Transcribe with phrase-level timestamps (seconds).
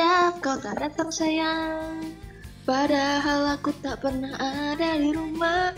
[0.00, 2.00] Setiap kau tak datang sayang
[2.64, 5.76] Padahal aku tak pernah ada di rumah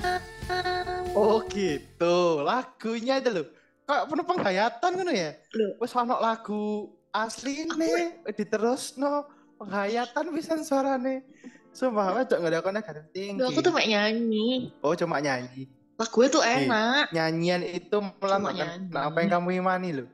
[1.19, 3.51] Oh gitu, lagunya itu loh.
[3.83, 5.35] Kayak penuh penghayatan kan ya?
[5.59, 5.75] Loh.
[5.83, 9.27] Wes ono lagu asli nih, diterus no
[9.59, 11.27] penghayatan bisa suarane.
[11.75, 13.43] Sumpah, wes nggak ada konek negatif tinggi.
[13.43, 15.67] Loh, aku tuh mek nyanyi Oh cuma nyanyi.
[15.99, 20.09] Lagu itu enak Nyanyian itu melambangkan apa yang kamu imani loh.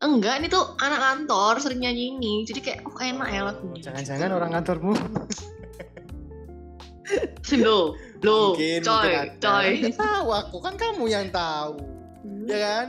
[0.00, 2.34] Enggak, ini tuh anak kantor sering nyanyi ini.
[2.48, 3.80] Jadi kayak, oh enak ya lagunya.
[3.84, 4.92] Jangan-jangan orang kantormu?
[7.58, 9.66] Loh, loh, mungkin coy, mungkin coy.
[9.82, 11.82] Nggak tahu aku kan kamu yang tahu,
[12.46, 12.86] ya kan?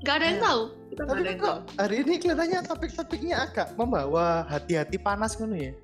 [0.00, 0.62] Gak ada yang tahu.
[0.88, 1.60] Kita Tapi ada yang kok tahu.
[1.76, 5.76] hari ini kelihatannya topik-topiknya agak membawa hati-hati panas kan ya?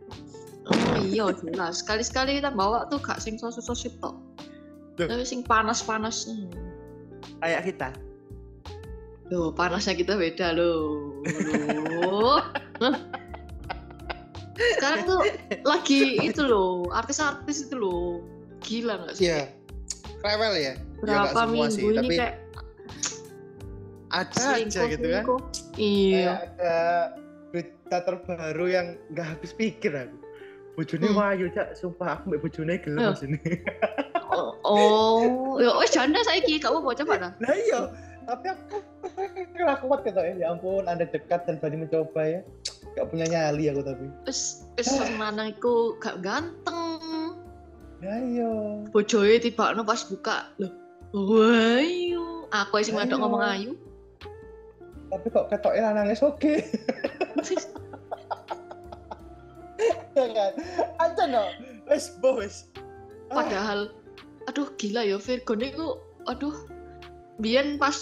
[0.72, 4.16] Oh iya jelas, sekali-sekali kita bawa tuh gak sing sosok-sosok tok.
[4.96, 5.08] Loh.
[5.08, 6.32] Tapi sing panas-panas.
[6.32, 6.48] Hmm.
[7.44, 7.88] Kayak kita.
[9.30, 11.22] Loh, panasnya kita beda loh.
[12.02, 12.42] Loh.
[14.76, 15.20] Sekarang tuh
[15.64, 18.20] lagi itu loh, artis-artis itu loh.
[18.60, 19.30] Gila gak sih?
[19.30, 19.48] Iya.
[20.20, 20.60] Rewel ya?
[20.60, 22.34] Ya, nggak Berapa semua minggu sih, ini tapi kayak
[24.10, 25.22] ada aja gitu kan.
[25.24, 25.40] selingkuh.
[25.78, 26.12] Iya.
[26.12, 26.74] Kayak ada
[27.48, 30.16] berita terbaru yang nggak habis pikir aku.
[30.76, 31.18] Bojone Hmm.
[31.18, 33.08] wayu cak, sumpah aku mbak bojone gelem Iya.
[33.10, 33.38] mas ini.
[34.30, 35.20] Oh, oh,
[35.58, 37.32] ya wes janda saiki kamu mau coba dah.
[37.40, 37.80] Lah iya,
[38.26, 38.76] tapi aku
[39.60, 40.32] nggak kuat gitu ya.
[40.36, 42.40] Ya ampun, anda dekat dan berani mencoba ya.
[42.96, 44.06] Gak punya nyali aku tapi.
[44.26, 47.38] Wes wes lanang iku gak ganteng.
[48.00, 48.52] Ya iya.
[48.90, 50.72] Bojoe tiba pas buka loh.
[51.12, 52.48] Wayu.
[52.50, 52.98] Aku sih Ayo.
[52.98, 53.72] ngadok ngomong ayu.
[55.10, 56.54] Tapi kok ketoknya lanangnya oke.
[60.14, 60.52] ya kan?
[60.98, 61.44] Aja no.
[61.86, 62.70] Wes bos.
[63.30, 63.94] Padahal
[64.48, 66.54] aduh gila ya Virgo niku aduh
[67.40, 67.96] Bian pas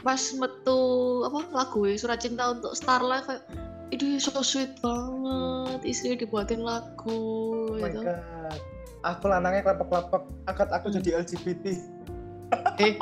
[0.00, 0.80] pas metu
[1.24, 3.42] apa lagu surat cinta untuk Starlight kayak
[3.88, 7.16] itu so sweet banget istri dibuatin lagu
[7.68, 8.04] Oh my gitu.
[8.04, 8.60] god.
[9.02, 10.96] Aku lanangnya klepek-klepek, angkat aku Hmm.
[10.96, 11.64] jadi LGBT.
[12.78, 12.94] Eh,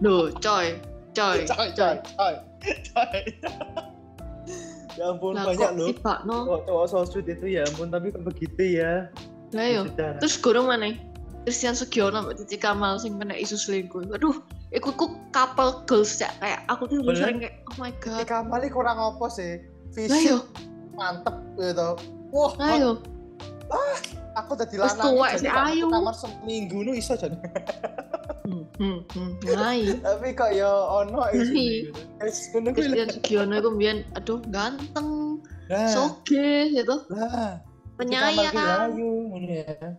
[0.00, 0.78] Loh, coy,
[1.12, 2.34] coy, coy, coy, coy,
[2.88, 3.18] coy.
[4.94, 5.86] ya ampun Lah banyak loh.
[5.90, 6.46] tiba no.
[6.46, 9.10] Cowok cowok so sweet itu ya ampun tapi kok begitu ya.
[9.50, 9.82] Lah yo.
[9.84, 10.12] Sudah.
[10.18, 10.94] Terus guru mana?
[11.44, 14.08] Christian Sugiono sama Cici Kamal sing kena isu selingkuh.
[14.16, 14.40] Aduh,
[14.72, 17.20] iku ku couple goals ya kayak aku tuh Bener.
[17.20, 18.24] sering kayak oh my god.
[18.24, 19.60] Ketika kali kurang apa sih?
[19.92, 20.38] Fisik yo,
[20.96, 22.00] mantep gitu.
[22.32, 22.92] Wah, lah yo.
[24.34, 27.38] aku tadi Wis lanang tuwek jadi metu kamar seminggu nu iso jadi.
[28.44, 29.30] Hmm, hmm, hmm.
[29.46, 29.80] Mulai.
[30.04, 31.52] tapi kok ya ono isu.
[31.54, 31.92] Iya.
[32.74, 37.56] Christian Sugiono itu mbiyen aduh ganteng, Nah, soge gitu, lah.
[37.96, 38.92] penyayang.
[38.92, 39.96] Ngono ya.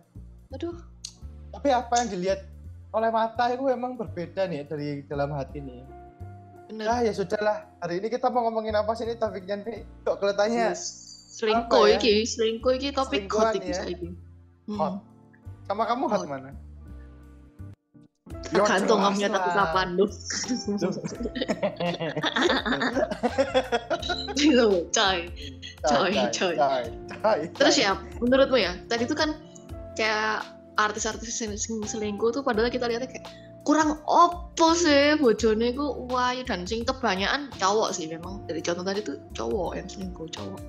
[0.54, 0.78] Aduh,
[1.66, 2.40] Tapi apa yang dilihat
[2.94, 5.82] oleh mata itu emang berbeda nih dari dalam hati nih.
[6.70, 6.86] bener.
[6.86, 7.66] Ah ya sudahlah.
[7.82, 9.82] Hari ini kita mau ngomongin apa sih ini topiknya nih?
[10.06, 10.78] Kok kelihatannya
[11.34, 11.98] selingkuh ya?
[11.98, 13.82] iki, selingkuh iki topik hot iki ya.
[13.82, 14.14] saiki.
[14.78, 14.94] hot.
[14.94, 15.02] Hmm.
[15.66, 16.30] Sama kamu hot Hot.
[16.30, 16.54] mana?
[18.46, 20.06] Tergantung kamunya tapi kapan lu.
[24.38, 25.18] Gitu, coy.
[25.82, 26.54] coy, coy.
[27.58, 29.34] Terus ya, menurutmu ya, tadi itu kan
[29.98, 33.26] kayak artis-artis sing selingkuh tuh padahal kita lihatnya kayak
[33.66, 39.00] kurang opo sih bojone ku wah dan sing kebanyakan cowok sih memang dari contoh tadi
[39.02, 40.60] tuh cowok yang selingkuh cowok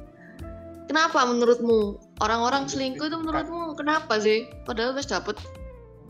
[0.89, 5.37] kenapa menurutmu orang-orang selingkuh itu menurutmu kenapa sih padahal wis dapet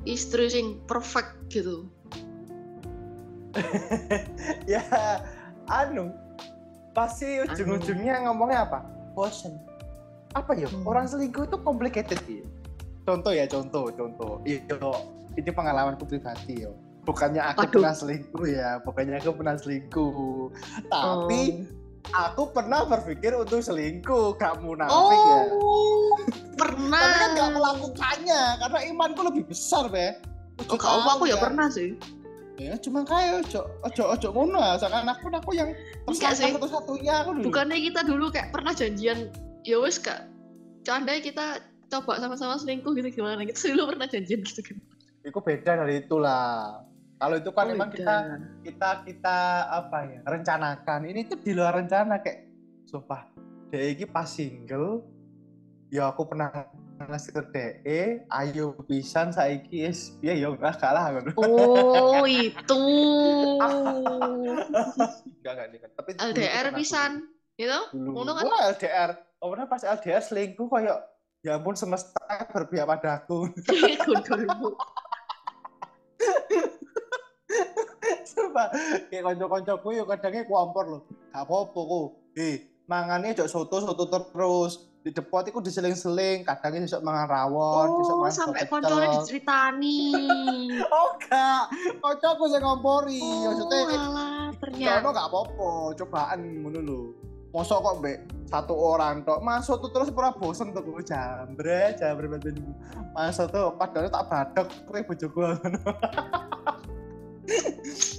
[0.08, 1.90] istri sing perfect gitu
[4.72, 4.86] ya
[5.68, 6.14] anu
[6.98, 8.80] pasti ujung-ujungnya ngomongnya apa?
[9.14, 9.62] Bosen.
[10.34, 10.66] Apa ya?
[10.66, 10.82] Hmm.
[10.90, 12.42] Orang selingkuh itu complicated ya.
[13.08, 14.44] Contoh ya, contoh, contoh.
[14.44, 14.92] Iyo,
[15.34, 16.76] ini pengalamanku pribadi yo.
[17.08, 17.72] Bukannya aku Waduh.
[17.72, 20.52] pernah selingkuh ya, bukannya aku pernah selingkuh.
[20.92, 21.42] Tapi
[22.04, 22.20] Oh.
[22.28, 25.40] aku pernah berpikir untuk selingkuh, gak munafik ya.
[25.56, 26.20] oh
[26.60, 30.20] pernah Tapi kan gak melakukannya, karena imanku lebih besar, be.
[30.68, 31.96] oh, apa aku ya pernah sih
[32.58, 35.70] Ya, cuma kayak ojo ojo ojo ngono ya, seakan aku aku yang
[36.10, 36.50] Enggak sih.
[36.50, 37.54] satu-satunya aku dulu.
[37.54, 39.30] bukannya kita dulu kayak pernah janjian
[39.62, 40.26] ya wes kak
[40.82, 44.78] candai kita coba sama-sama selingkuh gitu gimana kita dulu pernah janjian gitu kan
[45.28, 46.88] Itu beda dari itulah.
[47.18, 48.16] Kalau itu kan Oh, memang kita
[48.64, 49.38] kita kita
[49.68, 51.04] apa ya rencanakan.
[51.04, 52.48] Ini tuh di luar rencana kayak
[52.88, 53.28] sumpah.
[53.68, 55.04] Dek iki pas single
[55.92, 62.26] ya aku pernah ngasih ke DE, ayo pisan saiki es ya ya enggak kalah oh
[62.48, 62.84] itu
[65.44, 65.80] Enggak enggak nih.
[65.94, 67.12] Tapi LDR pisan
[67.60, 68.10] gitu Dulu.
[68.24, 68.46] Ngono kan?
[68.74, 69.12] LDR.
[69.44, 71.17] Oh, pernah pas LDR selingkuh kayak
[71.48, 72.20] ya ampun semesta
[72.52, 73.48] berpihak padaku.
[74.04, 74.76] Gondormu.
[78.28, 78.68] Sumpah,
[79.08, 81.02] kayak konco-koncoku yo kadangnya kuampor loh.
[81.32, 82.20] Gak apa-apa ku.
[82.36, 88.28] Eh, mangane jok soto soto terus di depot iku diseling-seling kadang iso mangan rawon oh
[88.28, 90.12] sampai koncone diceritani
[91.00, 91.72] oh gak
[92.04, 93.80] kocokku sing ngompori oh, maksudnya
[94.60, 97.27] ternyata gak apa-apa, cobaan ngono lho.
[97.56, 98.18] Mosok kok mbek
[98.48, 99.40] satu orang tok.
[99.44, 102.52] Masuk tuh terus pura bosen tuh gue jambre jambre bantu
[103.16, 105.42] masuk tuh padahal tak badok kowe bojoku.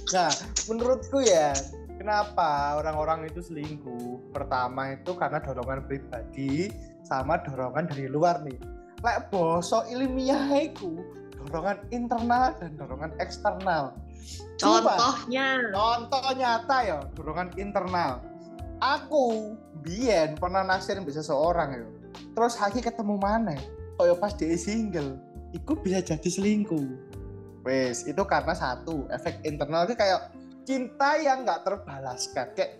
[0.09, 0.33] Nah
[0.65, 1.53] menurutku ya
[2.01, 4.33] kenapa orang-orang itu selingkuh?
[4.33, 6.73] Pertama itu karena dorongan pribadi
[7.05, 8.57] sama dorongan dari luar nih.
[9.05, 10.97] Lek bosok ilmiah itu
[11.37, 13.93] dorongan internal dan dorongan eksternal.
[14.57, 15.61] Coba, contohnya.
[15.71, 18.19] Contoh nyata ya dorongan internal
[18.81, 19.55] aku.
[19.79, 21.87] Bien pernah naksirin bisa seorang ya.
[22.35, 23.55] Terus Haki ketemu mana
[23.99, 25.19] oh ya pas dia single.
[25.51, 26.87] Itu bisa jadi selingkuh.
[27.67, 30.31] Wes itu karena satu efek internal itu kayak
[30.63, 32.47] cinta yang nggak terbalaskan.
[32.55, 32.79] Kayak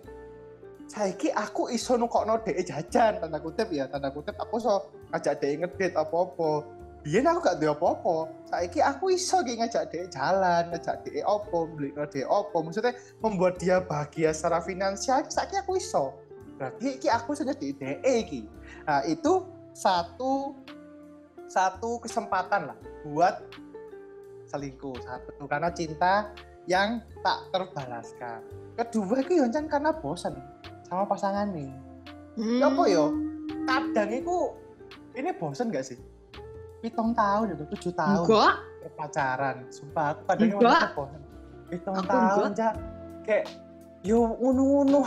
[0.88, 4.34] saiki aku iso nukokno dhek jajan tanda kutip ya tanda kutip.
[4.40, 8.28] Aku so ngajak dhek ngedit apa-apa biyen aku gak duwe apa-apa.
[8.48, 12.92] Saiki aku iso ki ngajak dhek jalan ngajak dhek opo beli dhek opo maksudnya
[13.24, 16.12] membuat dia bahagia secara finansial saiki aku iso.
[16.60, 18.42] Berarti ki aku sudah di DE ki
[18.84, 20.52] nah itu satu
[21.48, 23.40] satu kesempatan lah buat
[24.52, 25.00] selingkuh.
[25.00, 26.28] Satu karena cinta
[26.68, 28.44] yang tak terbalaskan.
[28.76, 30.36] Kedua itu yoncang karena bosan
[30.84, 31.70] sama pasangan nih
[32.36, 32.60] hmm.
[32.60, 33.14] apa yo?
[33.64, 34.36] Kadang itu
[35.14, 35.98] ini bosan gak sih
[36.80, 38.24] hitung tahun itu tujuh tahun.
[38.24, 38.54] Enggak.
[38.96, 40.92] Pacaran sumpah aku kadang enggak.
[40.96, 41.20] bosan
[41.70, 42.68] hitung tahun aja
[43.22, 43.46] kayak
[44.02, 45.04] yo unu-unu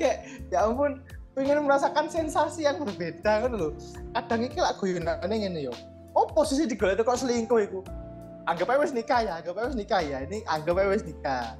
[0.00, 0.18] kayak
[0.48, 1.00] ya ampun
[1.36, 3.76] pengen merasakan sensasi yang berbeda kan loh
[4.16, 5.74] kadang ini lah guyonane ngene yo.
[6.16, 7.80] Oh posisi di itu kok selingkuh itu
[8.48, 10.24] anggap aja wis nikah ya anggap aja wis nikah ya.
[10.24, 11.54] Ini anggap aja wis nikah.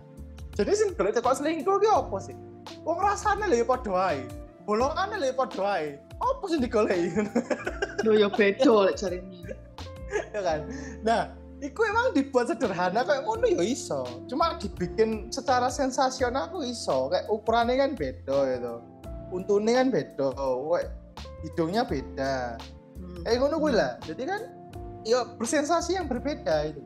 [0.57, 2.35] Jadi sing itu kok selingkuh ki apa sih?
[2.83, 4.27] Wong rasane lho ya padha ae
[4.69, 7.25] bolongane lho padha ae apa sing digoleki
[8.05, 9.57] lho ya beda lek jarine
[10.37, 10.61] ya kan
[11.01, 11.23] nah
[11.59, 14.07] Iku emang dibuat sederhana kayak ngono ya iso.
[14.31, 17.11] Cuma dibikin secara sensasional aku iso.
[17.11, 18.75] Kayak ukurannya kan beda gitu.
[19.35, 20.39] Untune kan beda.
[20.39, 20.95] Kayak
[21.43, 22.35] hidungnya beda.
[22.95, 23.23] Hmm.
[23.27, 23.93] Kayak ngono gue lah.
[24.07, 24.43] Jadi kan
[25.03, 26.83] ya bersensasi yang berbeda itu.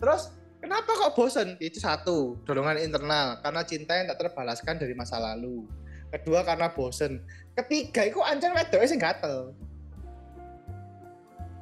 [0.00, 0.32] Terus
[0.64, 1.60] kenapa kok bosen?
[1.60, 5.68] Itu satu, dorongan internal karena cinta yang tak terbalaskan dari masa lalu.
[6.10, 7.22] Kedua karena bosen.
[7.54, 9.54] Ketiga itu anjir wedoke sing gatel.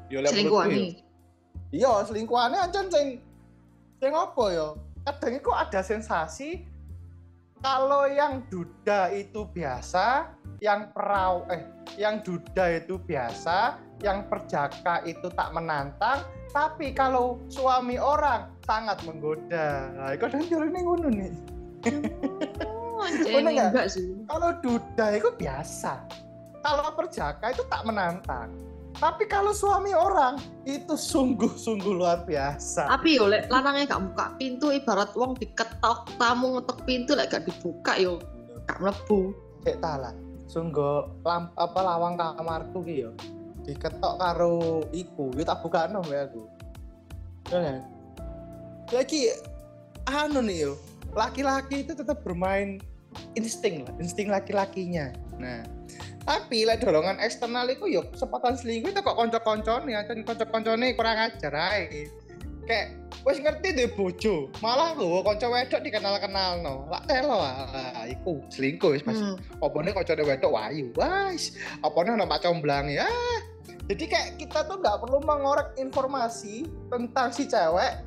[0.08, 0.32] Yo lek
[1.68, 3.20] iya selingkuhannya aja ceng
[4.00, 4.68] ceng apa ya?
[5.04, 6.50] Kadang itu ada sensasi
[7.60, 10.32] kalau yang duda itu biasa
[10.64, 11.62] yang peraw eh
[12.00, 16.24] yang duda itu biasa yang perjaka itu tak menantang
[16.54, 19.92] tapi kalau suami orang sangat menggoda.
[19.92, 21.32] Nah itu kadang ini ngono nih
[22.98, 26.02] oh, enggak sih kalau duda itu biasa
[26.60, 28.50] kalau perjaka itu tak menantang
[28.98, 32.90] tapi kalau suami orang itu sungguh-sungguh luar biasa.
[32.90, 37.46] Tapi yo lek lanangnya gak buka pintu ibarat wong diketok tamu ngetok pintu lek gak
[37.46, 38.18] dibuka yo
[38.66, 39.30] gak mlebu.
[39.62, 40.10] Cek lah.
[40.50, 43.14] Sungguh lamp apa lawang kamarku ki yo.
[43.62, 46.42] Diketok karo iku, yo tak buka no ya aku.
[47.54, 47.78] Ya.
[48.90, 49.30] Lagi
[50.10, 50.72] anu nih yo.
[51.14, 52.82] Laki-laki itu tetap bermain
[53.38, 55.14] insting lah, insting laki-lakinya.
[55.38, 55.62] Nah,
[56.28, 60.92] tapi lek dorongan eksternal itu yuk kesempatan selingkuh itu kok konco nih kan konco nih
[60.92, 62.04] kurang ajar aja
[62.68, 62.88] kayak
[63.24, 68.92] wes ngerti deh bojo malah lo konco wedok dikenal-kenal no lah telo lah iku selingkuh
[68.92, 69.64] wis pasti hmm.
[69.64, 73.08] opone konco wedok wayu wis opone nama comblang ya.
[73.88, 78.04] Jadi kayak kita tuh nggak perlu mengorek informasi tentang si cewek.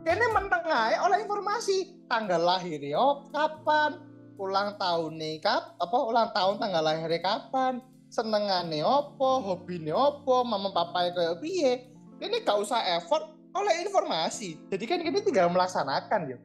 [0.00, 4.00] Kene mentengai oleh informasi tanggal lahir yo kapan
[4.40, 7.84] ulang tahun nih kap apa ulang tahun tanggal lahirnya kapan?
[8.08, 11.92] Senengane opo hobi opo mama papa kayak piye?
[12.18, 14.56] Ini gak usah effort oleh informasi.
[14.72, 16.38] Jadi kan ini tinggal melaksanakan ya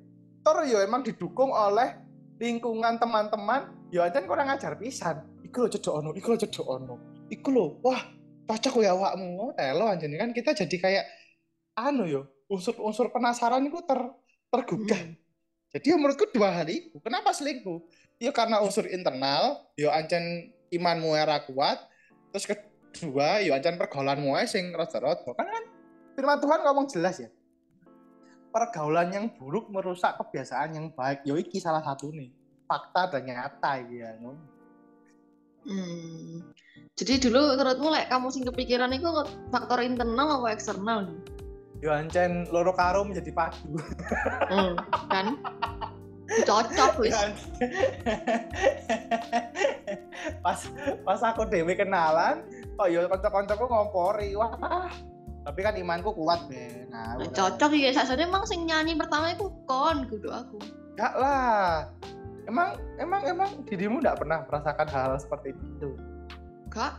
[0.45, 1.97] tor yo emang didukung oleh
[2.37, 3.71] lingkungan teman-teman.
[3.89, 5.23] Yo aja kurang ajar pisan.
[5.41, 6.95] Iku lo cocok ono iku lo cocok ono.
[7.31, 8.03] Iku lo wah
[8.45, 9.39] cocok ya awakmu.
[9.39, 11.05] Oh, telo aja kan kita jadi kayak
[11.79, 13.97] anu yo unsur-unsur penasaran itu ter
[14.53, 15.01] tergugah.
[15.01, 15.24] Hmm
[15.75, 16.95] jadi menurutku dua hal itu.
[17.03, 17.83] Kenapa selingkuh?
[18.15, 21.83] Ya karena unsur internal, ya ancen imanmu era kuat.
[22.31, 25.27] Terus kedua, ya ancen pergaulanmu aja sing rada-rada.
[25.35, 25.63] Kan kan
[26.15, 27.27] firman Tuhan ngomong jelas ya.
[28.55, 31.27] Pergaulan yang buruk merusak kebiasaan yang baik.
[31.27, 32.31] Ya iki salah satu nih.
[32.71, 34.15] Fakta dan nyata ya.
[35.67, 36.39] Hmm.
[36.95, 39.11] Jadi dulu menurutmu like, kamu sing kepikiran itu
[39.51, 41.34] faktor internal atau eksternal nih?
[41.83, 43.79] Yo ancen loro karo menjadi padu.
[44.47, 44.73] Hmm,
[45.11, 45.35] kan?
[46.47, 47.13] Cocok wis.
[50.41, 50.59] Pas
[51.05, 52.41] pas aku dewe kenalan
[52.75, 54.89] kok yo kanca-kancaku ngompori wah.
[55.45, 56.89] Tapi kan imanku kuat be.
[56.89, 60.57] Nah Nah, cocok ya sakjane emang sing nyanyi pertama iku kon kudu aku.
[60.97, 61.85] Enggak lah.
[62.49, 65.93] Emang emang emang dirimu enggak pernah merasakan hal, -hal seperti itu?
[66.73, 66.97] Gak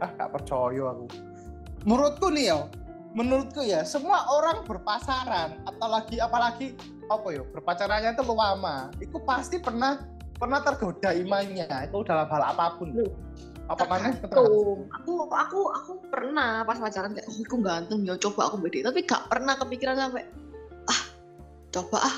[0.00, 1.06] ah nggak percaya aku.
[1.88, 2.68] Menurutku nih yo
[3.10, 6.66] menurutku ya semua orang berpasaran apalagi apalagi
[7.10, 8.90] apa yo berpacarannya itu lama.
[9.02, 9.98] Itu pasti pernah
[10.38, 12.94] pernah tergoda imannya itu dalam hal apa pun.
[12.94, 13.12] Loh,
[13.66, 18.56] apa mana aku aku aku pernah pas pacaran kayak oh, aku ganteng ya coba aku
[18.62, 20.24] beda tapi gak pernah kepikiran sampai
[20.86, 21.02] ah
[21.74, 22.16] coba ah.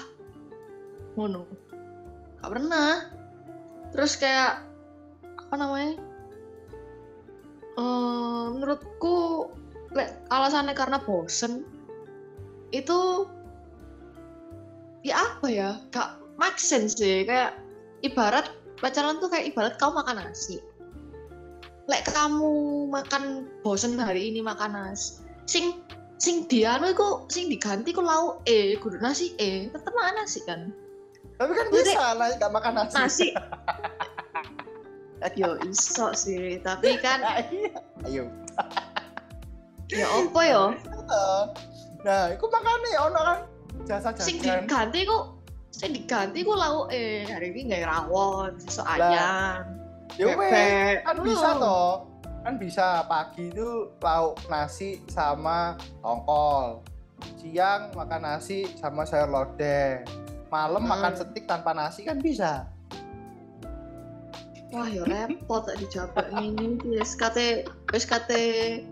[1.16, 1.44] Ngono.
[2.40, 3.08] Gak pernah.
[3.92, 4.64] Terus kayak
[5.36, 6.00] apa namanya
[7.72, 9.48] Eh, menurutku
[10.28, 11.64] alasannya karena bosen
[12.72, 13.28] itu
[15.04, 15.70] ya apa ya?
[15.92, 17.28] Gak make sense sih.
[17.28, 17.60] Kayak
[18.00, 18.48] ibarat
[18.80, 20.56] pacaran tuh kayak ibarat kamu makan nasi.
[21.90, 25.20] Lek kamu makan bosen hari ini makan nasi
[25.50, 25.82] sing
[26.22, 30.70] sing dianu iku sing diganti ku lauk e kudu nasi e tetep makan nasi kan?
[31.36, 32.94] Tapi kan Jadi- bisa lah nggak makan nasi.
[32.96, 33.28] nasi.
[35.38, 37.22] Yo iso sih tapi kan
[37.54, 37.78] Iya.
[38.10, 38.24] ayo
[39.92, 40.64] ya opo yo
[42.02, 43.38] nah itu makanya ono kan
[43.86, 45.18] jasa sing jajan diganti ku
[45.70, 49.82] sing diganti ku lauk e hari ini nggak rawon sesuk ayam
[50.16, 50.34] ya
[51.06, 51.92] kan bisa toh.
[52.42, 56.82] Kan bisa pagi itu lauk nasi sama tongkol.
[57.38, 60.02] Siang makan nasi sama sayur lodeh.
[60.50, 60.90] Malam Hmm.
[60.90, 62.66] makan setik tanpa nasi kan bisa.
[64.74, 68.82] Wah, ya repot tak dijawab ini wis kate wis kate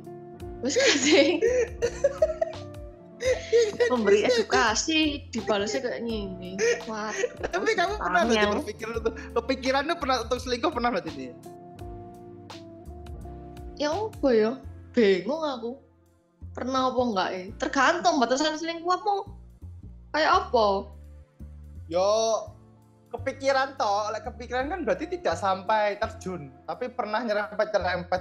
[0.61, 1.41] wis kate
[3.93, 6.57] memberi edukasi dibalasnya kayak gini.
[6.89, 7.13] Wah,
[7.53, 11.31] tapi kamu pernah berarti berpikir untuk kepikiran tuh pernah untuk selingkuh pernah berarti nih
[13.81, 14.53] ya apa ya?
[14.93, 15.81] Bingung aku.
[16.53, 17.45] Pernah apa enggak ya?
[17.57, 19.15] Tergantung batasan selingkuh apa.
[20.13, 20.67] Kayak apa?
[21.91, 22.07] yo
[23.11, 28.21] kepikiran toh oleh kepikiran kan berarti tidak sampai terjun tapi pernah nyerempet nyerempet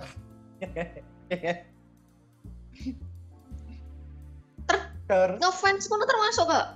[5.10, 6.68] ter Ngefans kono termasuk gak?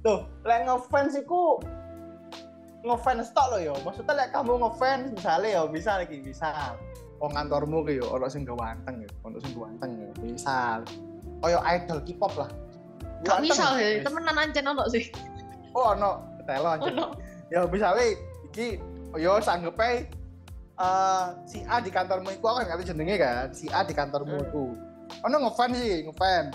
[0.00, 1.60] tuh lek ngefans iku
[2.80, 6.72] ngefans tok lo yo maksudnya lek kamu ngefans misalnya yo bisa lagi misal
[7.20, 10.80] oh kantormu ki yo ono sing ganteng yo ono sing ganteng yo misal
[11.44, 12.50] koyo idol K-pop lah
[13.20, 15.04] Gak Ganteng, misal ya, temenan ancen ono sih.
[15.76, 17.06] oh ono telo anjir Ono.
[17.52, 18.16] ya misalnya
[18.48, 18.80] iki
[19.20, 20.08] yo sanggepe
[20.80, 24.72] eh si A di kantormu iku aku ngerti jenenge kan si A di kantormu Hmm.
[25.26, 26.54] Ono ngefans sih ngefans.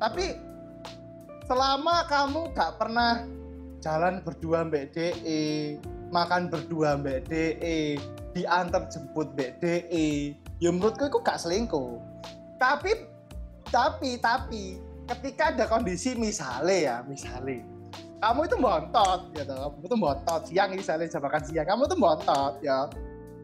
[0.00, 0.24] Tapi
[1.44, 3.26] selama kamu gak pernah
[3.82, 5.76] jalan berdua mbak DE
[6.12, 7.98] makan berdua mbak DE
[8.36, 11.98] diantar jemput mbak DE ya menurutku itu gak selingkuh.
[12.60, 13.08] Tapi
[13.70, 14.78] tapi tapi
[15.10, 17.62] ketika ada kondisi misalnya ya misalnya
[18.20, 19.54] kamu itu bontot gitu.
[19.56, 22.86] Kamu itu bontot siang misalnya jam makan siang kamu tuh bontot ya.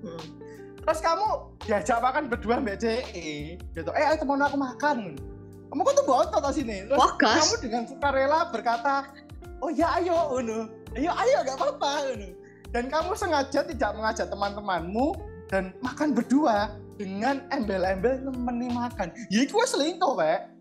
[0.04, 0.45] Hmm.
[0.86, 1.28] Terus kamu
[1.66, 3.90] diajak makan berdua mbak DE gitu.
[3.92, 5.18] Eh ayo temen aku makan.
[5.66, 6.76] Kamu kok tuh bontot di sini?
[6.86, 7.42] Terus Wah, gas.
[7.42, 9.10] kamu dengan sukarela berkata
[9.58, 12.30] oh ya ayo Unu ayo ayo gak apa-apa Unu
[12.70, 15.18] dan kamu sengaja tidak mengajak teman-temanmu
[15.50, 19.10] dan makan berdua dengan embel-embel nemeni makan.
[19.28, 20.54] Ya itu selingkuh Pak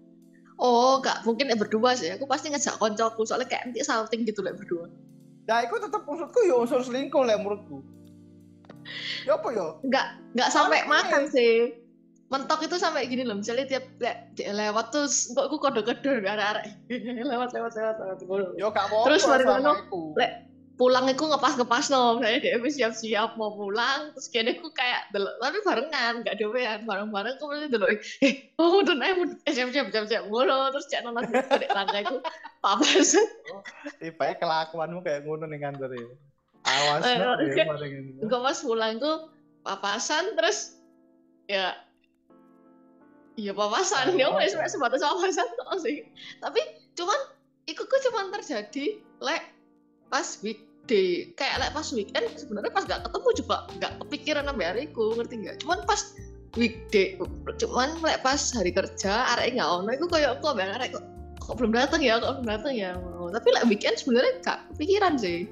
[0.55, 2.07] Oh, gak mungkin ya berdua sih.
[2.15, 4.89] Aku pasti ngajak koncoku soalnya kayak nanti salting gitu lah berdua.
[5.45, 7.85] nah itu tetap maksudku ya unsur selingkuh lah menurutku
[9.23, 10.89] ya apa ya Nggak nggak sampai Aneh.
[10.89, 11.53] makan sih.
[12.25, 13.37] Mentok itu sampai gini loh.
[13.37, 16.65] Misalnya tiap le- lewat terus kok aku kode-kode arek-arek
[17.31, 18.17] lewat lewat lewat lewat.
[18.25, 18.47] ngono.
[18.57, 19.71] ya gak apa-apa Terus mari ngono,
[20.17, 20.31] lek
[20.75, 22.19] pulang itu ngepas-ngepas no.
[22.19, 24.11] Saya dia wis siap-siap mau pulang.
[24.17, 27.33] Terus kayaknya aku kayak delok tapi barengan, nggak dobean bareng-bareng.
[27.39, 27.89] Aku mesti delok,
[28.25, 29.15] eh, oh udah naik,
[29.47, 30.73] eh, siap-siap, siap-siap, ngono.
[30.75, 32.17] Terus cek nonton di tangga itu,
[32.59, 33.09] papas.
[34.01, 36.05] tiba kelakuanmu kayak ngono nih kantor ya
[36.65, 37.37] awas ya.
[38.21, 39.29] Enggak pas pulang tuh
[39.61, 40.81] papasan terus
[41.45, 41.77] ya
[43.37, 44.17] iya papasan.
[44.17, 46.05] Ya wes sebatas papasan tok sih.
[46.41, 46.61] Tapi
[46.97, 47.19] cuman
[47.69, 49.43] itu kok cuman terjadi lek
[50.09, 51.33] pas weekday.
[51.37, 55.55] Kayak lek pas weekend sebenarnya pas gak ketemu juga gak kepikiran sampai hariku ngerti nggak?
[55.61, 56.01] Cuman pas
[56.55, 57.19] weekday
[57.59, 61.03] cuman lek pas hari kerja arek nggak ono itu kayak aku ambek arek kok
[61.43, 62.95] kok belum datang ya kok belum datang ya.
[63.35, 65.51] Tapi lek weekend sebenarnya gak kepikiran sih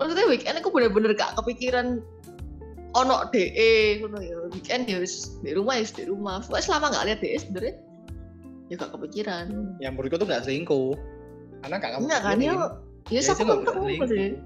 [0.00, 2.00] maksudnya weekend aku bener-bener gak kepikiran
[2.96, 6.86] ono DE ngono ya weekend ya wis di rumah ya wis di rumah pokoknya selama
[6.90, 7.74] gak lihat DE sebenarnya
[8.72, 9.46] ya gak kepikiran
[9.78, 10.96] yang menurutku tuh gak selingkuh
[11.60, 12.54] karena gak kamu enggak kan ya.
[12.56, 12.56] Ya,
[13.08, 14.38] Ya, aku untung sih.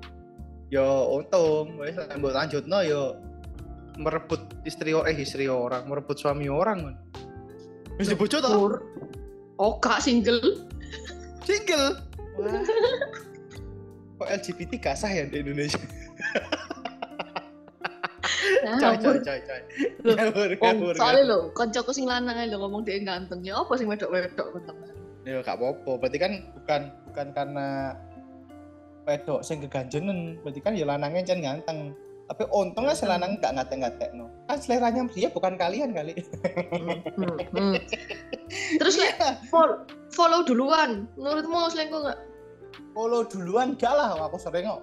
[0.72, 0.86] Yo
[1.20, 3.18] untung, wes mbok lanjutno yo
[4.00, 6.96] merebut istri eh istri orang, merebut suami orang kan.
[8.00, 8.50] Wis dibojo to?
[8.50, 8.74] Kur.
[9.60, 10.40] Oh, kak single.
[11.46, 12.00] Single.
[12.40, 12.62] Wah.
[14.14, 15.80] Kok LGBT gak sah ya di Indonesia?
[18.64, 19.60] Nah, Coy, coy, coy, coy.
[20.04, 23.44] Loh, Ngawur, Wong, ngawur, soalnya lo, koncoku sing lanang lho ngomong dia ganteng.
[23.44, 24.88] Ya apa sing wedok-wedok teman.
[25.24, 26.80] Ya gak apa-apa, berarti kan bukan
[27.12, 27.68] bukan karena
[29.04, 31.92] wedok sing keganjenen, berarti kan ya lanangnya jan ganteng.
[32.24, 34.32] Tapi untungnya si lanang gak ngatek-ngatek no.
[34.48, 36.16] Kan seleranya dia bukan kalian kali.
[36.72, 37.74] Hmm, hmm, hmm.
[38.80, 39.36] Terus lek Iya.
[39.52, 41.04] fol- follow duluan.
[41.20, 42.18] Menurutmu selingkuh nggak?
[42.94, 44.82] Follow duluan gak lah, aku sering kok.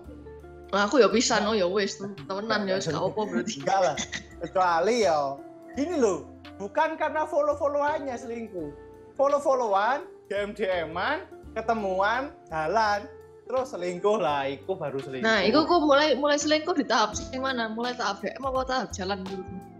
[0.71, 3.53] Nah, aku ya pisan oh ya wis temenan ya wis gak apa berarti.
[3.63, 3.95] Enggak lah.
[4.43, 5.39] Kecuali ya.
[5.79, 6.27] Gini loh,
[6.59, 8.75] bukan karena follow-followannya selingkuh.
[9.15, 11.23] Follow-followan, DM-DM-an,
[11.55, 13.07] ketemuan, jalan,
[13.47, 15.23] terus selingkuh lah, itu baru selingkuh.
[15.23, 17.71] Nah, itu kok mulai mulai selingkuh di tahap sing mana?
[17.71, 19.71] Mulai tahap DM apa tahap jalan menurutmu?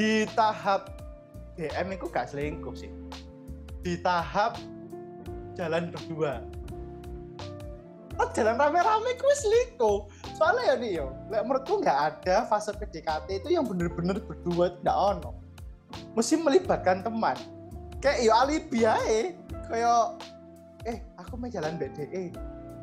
[0.00, 1.02] di tahap
[1.60, 2.88] DM itu gak selingkuh sih.
[3.84, 4.56] Di tahap
[5.60, 6.40] jalan berdua.
[8.20, 10.04] Oh, jalan rame-rame gue selingkuh.
[10.36, 14.92] Soalnya ya nih yo, lek menurutku nggak ada fase PDKT itu yang bener-bener berdua tidak
[14.92, 15.40] ono.
[16.12, 17.40] Mesti melibatkan teman.
[18.04, 19.40] Kayak yo alibi ae.
[19.72, 20.20] Kayak
[20.84, 22.28] eh aku mau jalan BDE.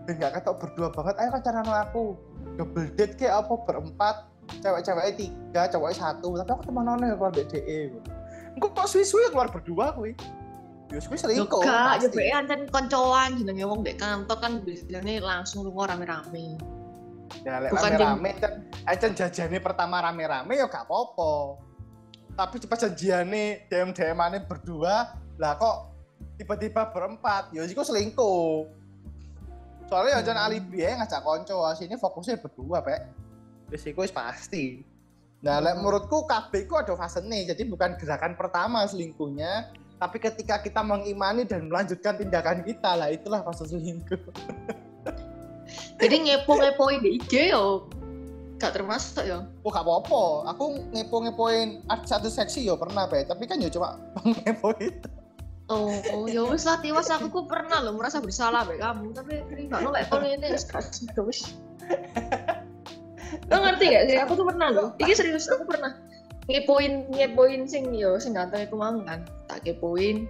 [0.09, 2.17] Dan nggak ketok berdua banget, ayo sama aku.
[2.57, 4.15] Double date kayak apa berempat,
[4.65, 6.33] cewek-ceweknya tiga, cowoknya satu.
[6.33, 7.93] Tapi aku teman ya keluar BDE.
[8.57, 10.17] Engkau kok suwi-suwi keluar berdua kuwi.
[10.87, 11.67] Yo selingkuh.
[11.67, 16.55] gak, yo be ancen koncoan jenenge wong dek kantor kan biasanya langsung lunga rame-rame.
[17.43, 18.53] Ya lek Bukan rame-rame kan
[18.87, 21.59] acan jajane pertama rame-rame ya gak apa-apa.
[22.37, 25.91] Tapi cepat janjiane DM-DM-ane berdua, lah kok
[26.37, 28.69] tiba-tiba berempat, ya iku selingkuh.
[29.89, 30.49] Soalnya ya jangan Hmm.
[30.53, 33.01] alibi ya ngajak konco, sini fokusnya berdua, Pak.
[33.73, 34.85] Wis iku wis pasti.
[35.41, 35.81] Nah, lek Hmm.
[35.81, 41.69] menurutku KB ku ada fasenya, jadi bukan gerakan pertama selingkuhnya, tapi ketika kita mengimani dan
[41.69, 44.17] melanjutkan tindakan kita lah itulah fase selingkuh.
[46.01, 47.89] Jadi ngepo-ngepoin di IG yo
[48.61, 49.45] gak termasuk ya.
[49.65, 53.97] Oh gak apa-apa, aku ngepo-ngepoin artis satu seksi ya pernah Pe, tapi kan ya cuma
[54.45, 54.93] ngepoin.
[55.67, 59.43] Oh, oh ya wis lah tiwas aku ku pernah loh merasa bersalah be kamu tapi
[59.67, 60.55] no lek kono ini
[61.27, 61.51] wis.
[63.51, 64.17] Lo ngerti gak sih?
[64.23, 64.87] Aku tuh pernah loh.
[64.95, 65.91] Iki serius aku pernah
[66.47, 69.23] ngepoin ngepoin sing yo sing ganteng iku mang kan.
[69.51, 70.27] Tak kepoin.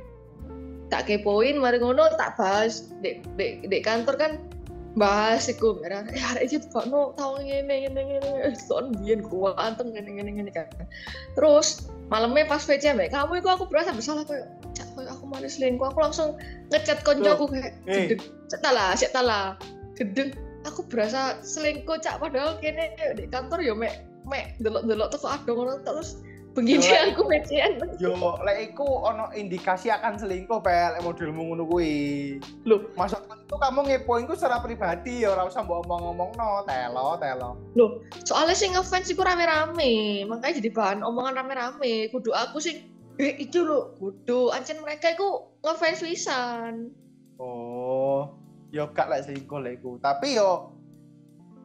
[0.90, 4.32] Tak kepoin mari ngono tak bahas dek dek dek kantor kan
[4.98, 6.04] bahas iku merah.
[6.10, 10.18] Eh arek iki kok no tau ngene ngene ngene eh son biyen gua anteng ngene
[10.18, 10.66] ngene ngene kan.
[11.38, 15.60] Terus malamnya pas VC mbak kamu itu aku berasa bersalah kayak cak kayak aku manis
[15.60, 16.40] selingkuh aku langsung
[16.72, 18.16] ngechat koncoku kayak Eh.
[18.16, 19.46] gedeng cek lah cek lah
[20.00, 20.32] gedeng
[20.64, 25.50] aku berasa selingkuh cak padahal kene di kantor ya mek mek delok delok tuh ada
[25.50, 26.22] ngono terus
[26.58, 31.64] begini Delok aku VC-an Yo, lek iku ono indikasi akan selingkuh Pe, lek modelmu ngono
[31.70, 31.94] kuwi.
[32.66, 32.90] Loh.
[32.98, 37.62] maksudku itu kamu ngepoin ku secara pribadi ya ora usah mbok omong-omong no, telo, telo.
[38.26, 42.84] soalnya sih ngefans iku rame-rame makanya jadi bahan omongan rame-rame kudu aku sih
[43.22, 46.92] eh itu lo kudu ancen mereka iku ngefans pisan
[47.38, 48.34] Oh,
[48.74, 50.02] yo gak lek selingkuh lek iku.
[50.02, 50.74] Tapi yo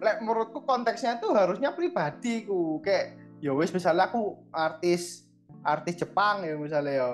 [0.03, 2.83] lek menurutku konteksnya tuh harusnya pribadi ku.
[2.83, 5.25] Kayak yo wis misalnya aku artis
[5.63, 7.11] artis Jepang ya misalnya yo.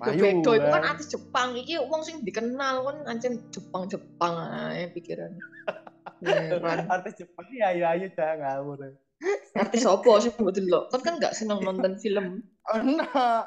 [0.00, 0.90] Yo Ayo, bedo itu kan kan.
[0.96, 4.34] artis Jepang iki wong sing dikenal kan ancen Jepang-Jepang
[4.72, 5.34] ae pikiran.
[6.88, 8.96] Artis Jepang ya ayo ayo jangan ngawur.
[9.52, 10.88] Artis opo sih mbok delok?
[10.88, 12.40] Kan kan gak seneng nonton film.
[12.66, 13.46] Oh, nah,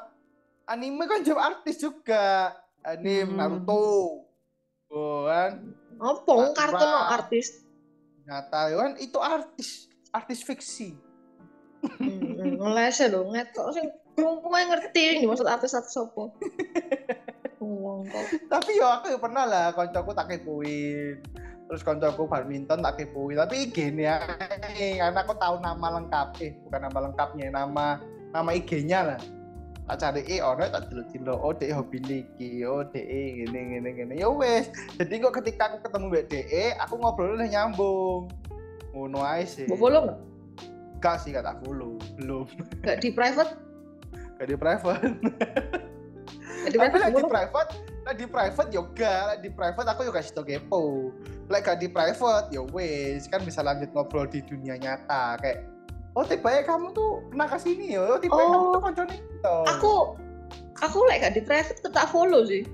[0.64, 2.56] anime kan juga artis juga.
[2.80, 3.36] Anime Hmm.
[3.36, 3.84] Naruto.
[4.88, 7.68] Oh, kan Opo wong kartun artis?
[8.30, 10.94] Nyata kan itu artis artis fiksi.
[12.60, 16.38] Ngelese lho ngetok sing krungu ae ngerti ini maksud artis-artis opo.
[17.60, 18.24] Wong kok.
[18.48, 21.20] tapi yo aku yo pernah lah koncoku tak kepoin
[21.68, 24.16] terus koncoku badminton tak kepoin tapi gini ya
[24.98, 28.00] karena aku tahu nama lengkap eh bukan nama lengkapnya nama
[28.32, 29.20] nama IG-nya lah
[29.90, 34.14] tak cari orang tak dulu dulu oh dek hobi niki oh dek gini gini gini
[34.22, 38.30] ya wes jadi kok ketika aku ketemu mbak DE aku ngobrol udah nyambung
[38.94, 40.18] ngono ae sih Mbok follow nggak?
[41.02, 42.46] gak sih gak tak follow belum
[42.86, 43.52] Gak di private?
[44.38, 45.02] gak di private
[46.60, 47.30] Gak di tapi private lagi follow?
[47.30, 50.84] private lagi di private yoga lagi di private aku juga kasih tau kepo
[51.50, 55.66] lagi gak di private ya wes kan bisa lanjut ngobrol di dunia nyata kayak
[56.12, 58.44] oh tiba ya kamu tuh pernah ke sini ya oh tiba Oh.
[58.44, 59.92] kamu tuh koncone gitu Aku
[60.80, 62.64] aku lek gak di private tetep tak follow sih.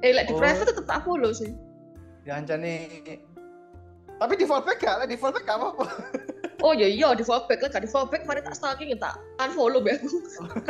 [0.00, 0.38] Eh lek di Oh.
[0.38, 1.52] private tetep tak follow sih.
[2.22, 2.88] ya ancane
[4.16, 4.96] Tapi di fallback gak?
[4.96, 5.84] Lah di fallback gak apa-apa.
[6.58, 9.78] oh iya iya di fallback lah gak di fallback mari tak stalking ya tak unfollow
[9.78, 10.08] be aku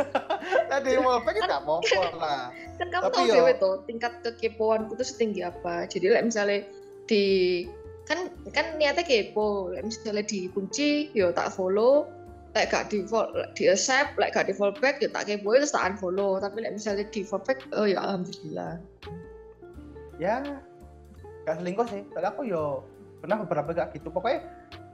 [0.69, 2.43] Lah di fallback gak apa-apa lah.
[2.75, 6.67] kan kamu Tapi tahu yo- dewe tuh tingkat kekepoanku tuh setinggi apa jadi like, misalnya
[7.05, 7.23] di
[8.07, 12.07] kan kan niatnya kepo misalnya dikunci yo tak follow
[12.55, 15.93] like gak di fol- di accept like gak di fallback yo tak kepo terus tak
[15.93, 18.79] unfollow tapi like, misalnya di fallback oh ya alhamdulillah
[20.17, 20.41] Ya
[21.45, 22.01] gak selingkuh sih.
[22.11, 22.83] Soalnya aku yo
[23.21, 24.09] pernah beberapa gak gitu.
[24.09, 24.43] Pokoknya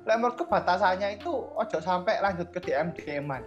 [0.04, 3.44] lah menurutku batasannya itu ojo sampai lanjut ke DM DM-an.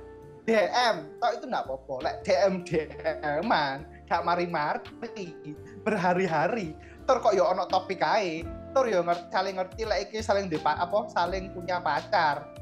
[0.47, 1.95] DM, tau itu nggak apa-apa.
[2.07, 5.35] Lek DM DM-an, gak mari-mari,
[5.83, 6.73] berhari-hari.
[7.05, 8.47] Tur kok yo ono topik ae.
[8.77, 12.53] Tur yo ngerti, saling ngerti lek iki saling di apa saling punya pacar.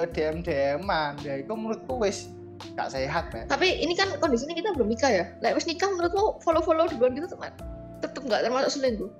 [0.00, 2.32] DM DM-an, ya itu menurutku wis
[2.74, 3.44] gak sehat, men.
[3.44, 7.12] tapi ini kan kondisinya kita belum nikah ya like wis nikah menurutmu follow follow duluan
[7.16, 7.52] gitu teman
[8.00, 9.12] tetep nggak termasuk selingkuh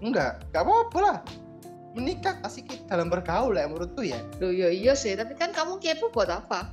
[0.00, 1.18] Enggak, enggak apa-apa lah.
[1.92, 4.16] Menikah asik dalam bergaul lah menurutku ya.
[4.40, 6.72] Loh ya iya sih, tapi kan kamu kepo buat apa?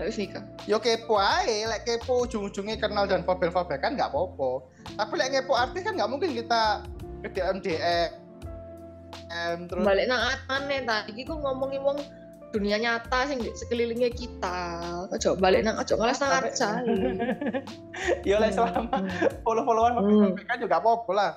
[0.00, 0.40] Harus nikah.
[0.64, 4.64] Yo kepo aja, lek kepo ujung-ujungnya kenal dan fobel-fobel kan nggak apa-apa.
[4.96, 6.88] Tapi lek kepo artis kan nggak mungkin kita
[7.20, 8.08] ke DM DM
[9.68, 11.98] terus Balik nang aneh tadi ku ngomongin wong
[12.50, 14.58] dunia nyata sing di sekelilingnya kita.
[15.12, 16.70] Ojo balik nang ojo ngalas nang arca.
[18.28, 19.04] Yo lek selama
[19.44, 20.32] follow-followan Hmm.
[20.48, 21.32] kan juga apa-apa lah.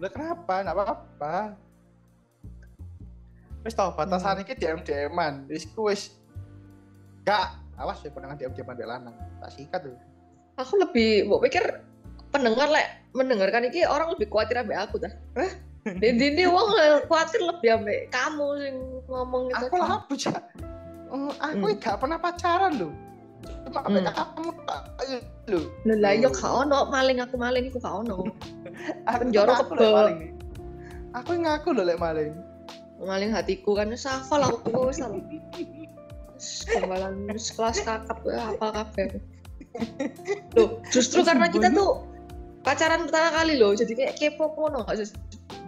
[0.00, 0.54] Lah kenapa?
[0.64, 1.34] Nggak apa-apa.
[3.60, 5.44] Wis tau batasan iki DM DM-an.
[5.46, 6.16] Wis ku wis
[7.28, 9.16] gak awas ya penangan DM DM lanang.
[9.40, 9.96] Tak sikat tuh.
[10.56, 11.64] Aku lebih mau pikir
[12.28, 15.12] pendengar lek mendengarkan ini orang lebih khawatir ambek aku dah.
[15.34, 15.52] Hah?
[15.80, 16.68] Di ini wong
[17.08, 18.76] khawatir lebih ambek kamu sing
[19.08, 19.64] ngomong gitu.
[19.64, 20.42] aku lah apa cak
[21.10, 21.80] Eh, aku Hmm.
[21.82, 22.92] gak pernah pacaran loh
[23.66, 23.98] cuma Hmm.
[23.98, 24.14] hmm.
[24.14, 24.50] kamu
[25.50, 28.30] loh Lho lah yo gak ono maling aku maling iku gak ono.
[29.10, 29.90] aku Penjara aku kebel.
[29.90, 30.20] maling
[31.10, 32.30] aku ngaku loh lek maling
[33.00, 35.00] Maling hatiku kan wis hafal aku wis
[36.40, 36.64] hafal.
[36.64, 39.08] Wis Kembalan wis kelas kakap hafal kabeh.
[40.56, 42.02] Loh, justru karena kita tuh
[42.66, 45.14] pacaran pertama kali loh, jadi kayak kepo kono gak?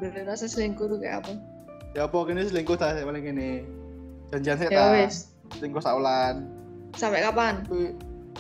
[0.03, 1.33] Bener rasa selingkuh tuh kayak apa?
[1.93, 3.69] ya apa gini selingkuh ta paling gini
[4.33, 5.07] janjian sih Ya ta
[5.61, 6.49] selingkuh saulan
[6.97, 7.69] sampai kapan?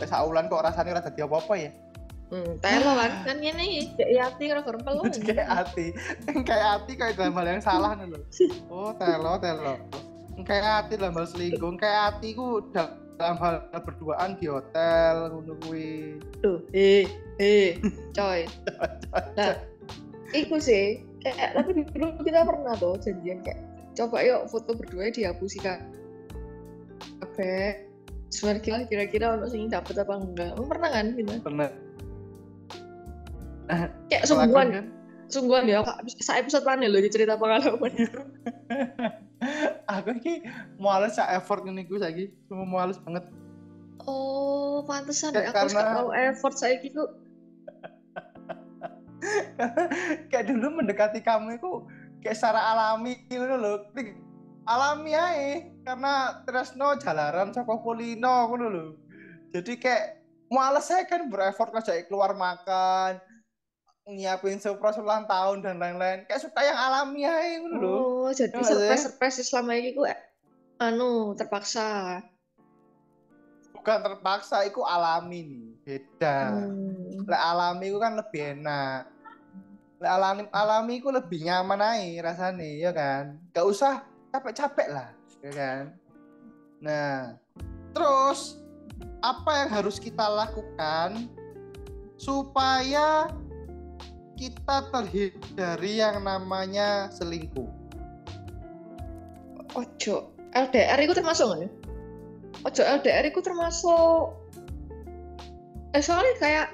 [0.01, 1.73] Lek saulan kok rasanya rasa dadi apa-apa ya
[2.33, 5.05] Hmm, telo kan, kan ini kayak hati kalau gerempel loh.
[5.05, 5.93] kayak hati
[6.49, 8.25] kayak hati kayak dalam hal yang salah nih loh
[8.73, 9.77] oh telo telo
[10.41, 16.17] kayak hati dalam hal selingkuh kayak hati ku dalam hal berduaan di hotel ngono kuwi
[16.41, 17.07] Tuh, eh,
[17.39, 17.79] eh,
[18.17, 18.49] coy.
[19.39, 19.61] Nah,
[20.33, 23.61] iku sih, kayak tapi dulu kita pernah tuh janjian kayak
[23.93, 25.85] coba yuk foto berdua dihapusi kak.
[27.21, 27.85] Oke.
[28.33, 30.57] Sebenarnya kira-kira ono sing dapet apa enggak?
[30.57, 31.37] Pernah kan gitu?
[31.45, 31.69] pernah
[34.09, 34.85] Kayak sungguhan, kan?
[35.33, 35.81] Sungguhan ya.
[35.81, 37.93] Kak, Saya episode mana loh cerita pengalaman.
[39.91, 40.47] aku ini
[40.79, 43.27] males ya effort ini gue lagi cuma males banget
[44.03, 45.51] Oh, pantesan ya.
[45.51, 47.03] Aku karena- tahu effort saya gitu.
[50.31, 51.87] kayak dulu mendekati kamu itu
[52.19, 53.87] kayak secara alami gitu loh
[54.67, 58.89] alami aja karena Tresno jalaran Soko Kulino gitu loh
[59.55, 60.05] jadi kayak
[60.51, 63.23] males saya kan bereffort ngajak keluar makan
[64.05, 68.51] nyiapin surprise ulang tahun dan lain-lain kayak suka yang alami aja gitu loh Oh, jadi
[68.57, 68.67] sih?
[68.67, 70.11] surprise surprise selama ini gue
[70.79, 72.19] anu terpaksa.
[73.73, 77.23] bukan terpaksa itu alami nih beda Hmm.
[77.23, 79.07] Lek alami itu kan lebih enak.
[79.99, 83.39] Lek alami alami itu lebih nyaman aja rasanya, ya kan?
[83.51, 85.83] Gak usah capek-capek lah, ya kan?
[86.79, 87.39] Nah,
[87.95, 88.59] terus
[89.23, 91.31] apa yang harus kita lakukan
[92.19, 93.31] supaya
[94.37, 97.69] kita terhindari yang namanya selingkuh?
[99.73, 101.71] Ojo LDR itu termasuk nggak ya?
[102.69, 104.37] Ojo LDR itu termasuk
[105.93, 106.67] eh soalnya kayak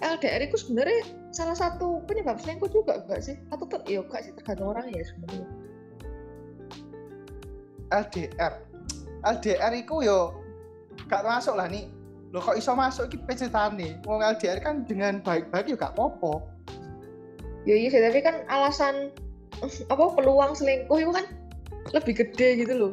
[0.00, 3.36] LDR itu sebenarnya salah satu penyebab selingkuh juga enggak sih?
[3.54, 5.48] Atau ter ya enggak sih tergantung orang ya sebenarnya.
[7.90, 8.52] LDR.
[9.20, 10.40] LDR itu yo
[11.10, 11.90] gak masuk lah nih.
[12.30, 13.98] Lo kok iso masuk iki pecertane?
[14.06, 16.46] Wong LDR kan dengan baik-baik yo gak apa-apa.
[17.68, 19.12] Ya iya sih, tapi kan alasan
[19.92, 21.26] apa peluang selingkuh itu kan
[21.92, 22.92] lebih gede gitu loh.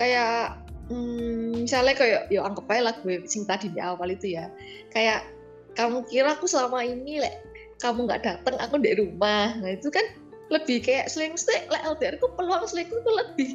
[0.00, 4.48] Kayak hmm, misalnya kayak ya anggap aja lah gue sing tadi di awal itu ya.
[4.92, 5.28] Kayak
[5.76, 7.40] kamu kira aku selama ini lek
[7.80, 9.56] kamu nggak datang aku di rumah.
[9.60, 10.04] Nah itu kan
[10.52, 13.50] lebih kayak selingkuh lek LDR itu peluang selingkuh itu lebih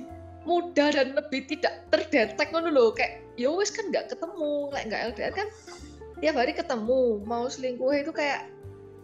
[0.47, 5.01] mudah dan lebih tidak terdetek ngono loh kayak ya wes kan nggak ketemu lek nggak
[5.13, 5.47] LDR kan
[6.17, 8.49] tiap hari ketemu mau selingkuh itu kayak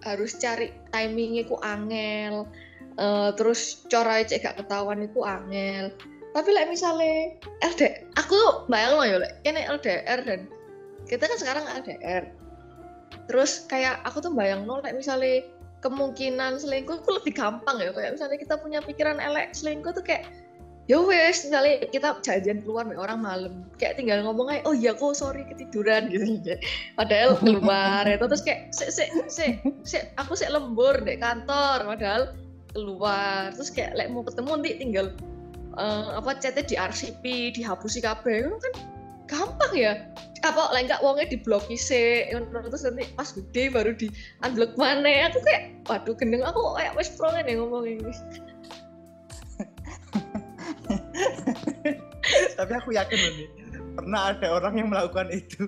[0.04, 2.48] harus cari timingnya ku angel
[2.94, 5.90] Eh, terus cara cek gak ketahuan itu angel.
[6.34, 10.50] Tapi like misalnya LD aku tuh bayang loh ya kene LDR dan
[11.06, 12.34] kita kan sekarang LDR
[13.30, 15.46] terus kayak aku tuh bayang loh like misalnya
[15.86, 17.94] kemungkinan selingkuh itu lebih gampang ya.
[17.94, 20.30] Kayak misalnya kita punya pikiran elek selingkuh tuh kayak
[20.92, 23.54] ya wes misalnya kita jajan keluar nih orang malam.
[23.80, 26.60] Kayak tinggal ngomong aja oh iya kok sorry ketiduran gitu.
[27.00, 28.26] Padahal keluar itu.
[28.28, 29.46] Terus kayak se se se
[29.88, 32.22] se aku sih lembur deh kantor padahal
[32.76, 33.56] keluar.
[33.56, 35.08] Terus kayak like, mau ketemu nanti tinggal
[35.80, 37.24] uh, apa chatnya di RCP
[37.56, 38.44] dihapusi kabeh.
[38.44, 38.74] Itu kan
[39.32, 39.94] gampang ya.
[40.44, 44.12] Apa lain enggak uangnya diblokir sih terus nanti pas gede baru di
[44.44, 48.04] unblock mana aku kayak waduh gendeng aku kayak wes pro nih ngomongin
[52.64, 53.50] tapi aku yakin loh nih
[53.94, 55.68] pernah ada orang yang melakukan itu.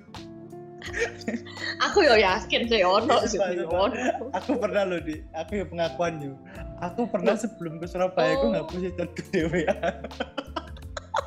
[1.82, 3.90] Aku ya yakin sih ono sih ono.
[4.32, 5.20] aku pernah loh di.
[5.34, 6.38] Aku ya pengakuannya
[6.80, 8.52] aku pernah sebelum ke Surabaya aku Oh.
[8.54, 9.66] nggak punya chat ke dewe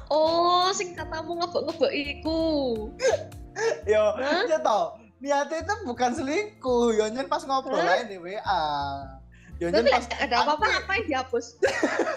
[0.09, 2.41] oh sing katamu ngebek-ngebek iku.
[3.85, 4.05] Yo
[4.47, 6.95] ya tau niatnya itu bukan selingkuh.
[6.95, 8.65] Yo nyen pas ngobrol aja di WA
[9.59, 11.59] yo nyen pas ada apa-apa ngapain dihapus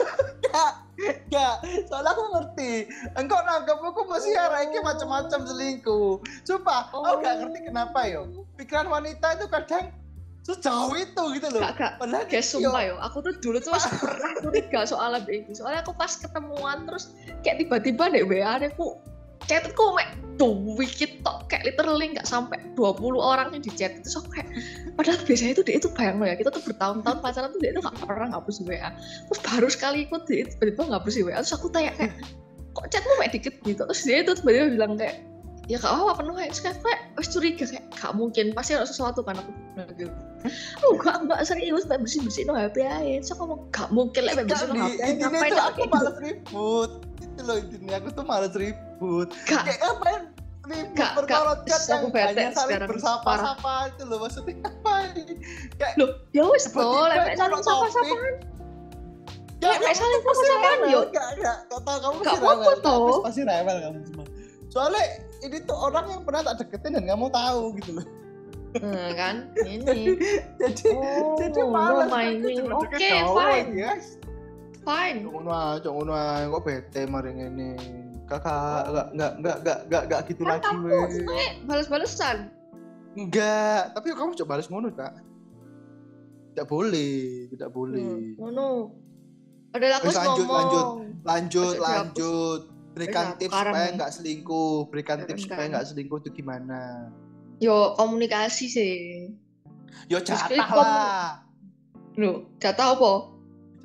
[0.51, 0.73] Gak,
[1.31, 1.55] gak.
[1.87, 2.71] Soalnya aku ngerti.
[3.15, 4.43] Engkau nanggap aku masih Oh.
[4.45, 6.11] arah ini macam-macam selingkuh.
[6.43, 7.39] Sumpah, aku gak Oh.
[7.47, 8.21] ngerti kenapa yo.
[8.59, 9.95] Pikiran wanita itu kadang
[10.41, 11.61] sejauh itu gitu loh.
[11.61, 13.71] gak gak Padahal Guys, yo, sumpah yo, aku tuh dulu tuh
[14.03, 15.53] pernah curiga soal ini.
[15.53, 17.13] Soalnya aku pas ketemuan terus
[17.45, 18.97] kayak tiba-tiba deh WA aku
[19.49, 20.09] chatku mek
[20.41, 21.45] dikit tok.
[21.53, 24.49] Kayak literally nggak sampai 20 orang yang di chat itu so kayak
[24.97, 26.33] padahal biasanya itu dia itu bayang lo ya.
[26.33, 28.89] Kita tuh bertahun-tahun pacaran tuh dia itu nggak pernah ngapus WA
[29.29, 32.13] terus baru sekali ikut dia itu tiba-tiba ngapus WA terus aku tanya kayak
[32.71, 33.81] kok chatmu mek dikit gitu?
[33.85, 35.21] Terus dia itu tiba-tiba bilang kayak
[35.69, 38.45] ya gak apa-apa penuh kayak terus kayak kayak wes curiga kayak gak mungkin.
[38.57, 39.51] Pasti ada sesuatu kan aku
[39.93, 40.11] gitu.
[40.81, 44.21] Oh gak enggak serius mek bersih bersih no HP aja so aku ngomong gak mungkin
[44.25, 45.93] lah mek gak bersih no HP ngapain itu aku kayak gitu?
[45.93, 46.91] males ribut.
[47.21, 48.90] Itu loh intinya aku tuh males ribut.
[49.49, 50.21] Gak Kayak ngapain
[50.61, 55.09] ribut Gak, perkara chat yang hanya saling bersapa-sapa itu loh maksudnya ngapain?
[55.75, 58.35] Kayak loh ya wes Tiba-tiba toh kalau saling sapa-sapa topik,
[59.61, 61.05] Ya, mek kamu saling sapa-sapaan, yuk.
[61.13, 62.77] Gak, gak, gak kamu Gak pasti rewel.
[62.81, 63.21] toh.
[63.21, 64.25] Pasti rewel kamu semua.
[64.73, 65.03] Soalnya
[65.45, 68.07] ini tuh orang yang pernah tak deketin dan kamu tahu gitu loh.
[68.79, 70.15] nah, kan ini
[70.55, 74.15] Jadi oh jadi malas aku oke doang, fine guys.
[74.87, 75.51] fine ngono
[75.83, 77.69] cok ngono ae, kok bete mari ngene.
[78.31, 80.87] Kakak enggak enggak enggak enggak enggak enggak gitu kan lagi kamu
[81.67, 82.37] balas-balesan
[83.11, 85.19] Enggak, tapi kamu coba balas ngono, Kak.
[86.49, 88.11] Tidak boleh, tidak Hmm, boleh.
[88.35, 88.67] ngono
[89.67, 90.85] padahal aku Wes, lanjut, ngomong lanjut.
[91.21, 91.91] Lanjut, Ojo dihapus.
[91.91, 92.61] lanjut.
[92.91, 93.91] Berikan Wes, tips supaya ya.
[93.91, 94.75] enggak selingkuh.
[94.87, 95.67] Berikan Sekarang tips supaya kan.
[95.69, 96.81] enggak selingkuh itu gimana?
[97.59, 98.95] yo komunikasi sih
[100.07, 101.45] Yo jatah lah.
[102.13, 103.30] Loh, jatah apa?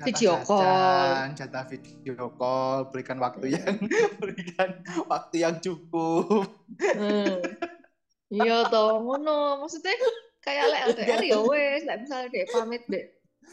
[0.05, 1.33] Video call.
[1.33, 3.75] jatah video call, berikan waktu yang
[4.21, 6.45] berikan waktu yang cukup.
[6.77, 7.41] Hmm.
[8.29, 9.63] Iya toh, ngono.
[9.65, 9.95] Maksudnya
[10.43, 13.05] kayak lek LDR ya wes, lek misalnya dek pamit dek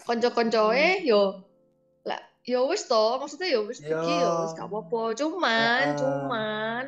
[0.04, 1.46] konco-koncoe yo
[2.02, 5.16] lek yo wes toh, maksudnya yo wes iki yo wes gak apa-apa.
[5.16, 6.85] Cuman, cuman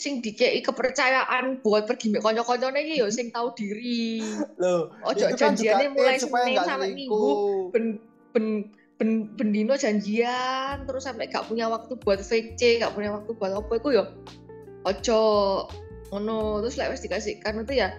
[0.00, 4.24] sing dikei kepercayaan buat pergi mek konco-koncone iki yo sing tahu diri.
[4.58, 7.84] Loh, Ojo janjiannya mulai Senin sampai Minggu ben
[8.34, 13.56] ben ben bendino janjian terus sampai gak punya waktu buat VC, gak punya waktu buat
[13.56, 14.04] apa iku yo
[14.84, 15.20] ojo
[16.12, 17.96] ngono terus lek wis dikasihkan itu ya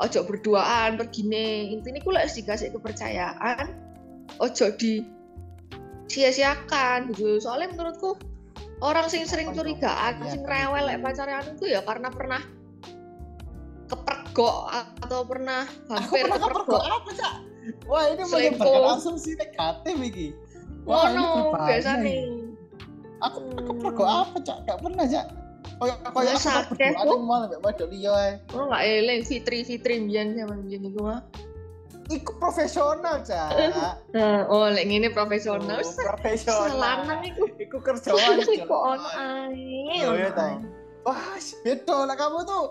[0.00, 3.76] ojo berduaan pergine intinya ku lek wis dikasih kepercayaan
[4.40, 5.04] ojo di
[6.08, 8.16] sia-siakan gitu soalnya menurutku
[8.80, 10.32] orang sing sering curigaan dong?
[10.32, 11.04] sing Iya, rewel kan lek itu.
[11.04, 12.42] pacaran itu ya karena pernah
[13.88, 14.58] kepergok
[15.04, 17.34] atau pernah Aku hampir pernah kepergok kepergok apa, Cak?
[17.84, 18.64] Wah, ini Selingkuh.
[18.64, 20.26] menyebarkan asumsi negatif iki.
[20.82, 22.02] Wah, ini ngono berbahaya biasa ini.
[22.02, 22.20] nih
[23.18, 23.66] Aku aku Hmm.
[23.68, 24.58] kepergok apa, Cak?
[24.64, 25.26] Gak pernah, Cak.
[25.74, 28.32] Koyo koyo aku sakit, berdoa ning mall mbek wedok liya ae.
[28.48, 31.20] ngono nggak eling Fitri Fitri biyen zaman biyen itu mah
[32.08, 33.52] Iku profesional, Cak.
[34.10, 36.72] Nah, oh lek ngene profesional Oh, profesional.
[36.74, 38.38] lanang iku Iku kerjaan.
[38.56, 40.56] iku ono ae Oh, iya, ae.
[41.04, 42.64] Wah, beda lah kamu tuh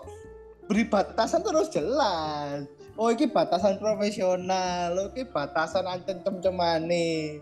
[0.68, 2.68] beri batasan terus jelas.
[2.98, 4.92] Oh, ini batasan profesional.
[4.92, 7.40] Oh, ini batasan ancen cem-cemane.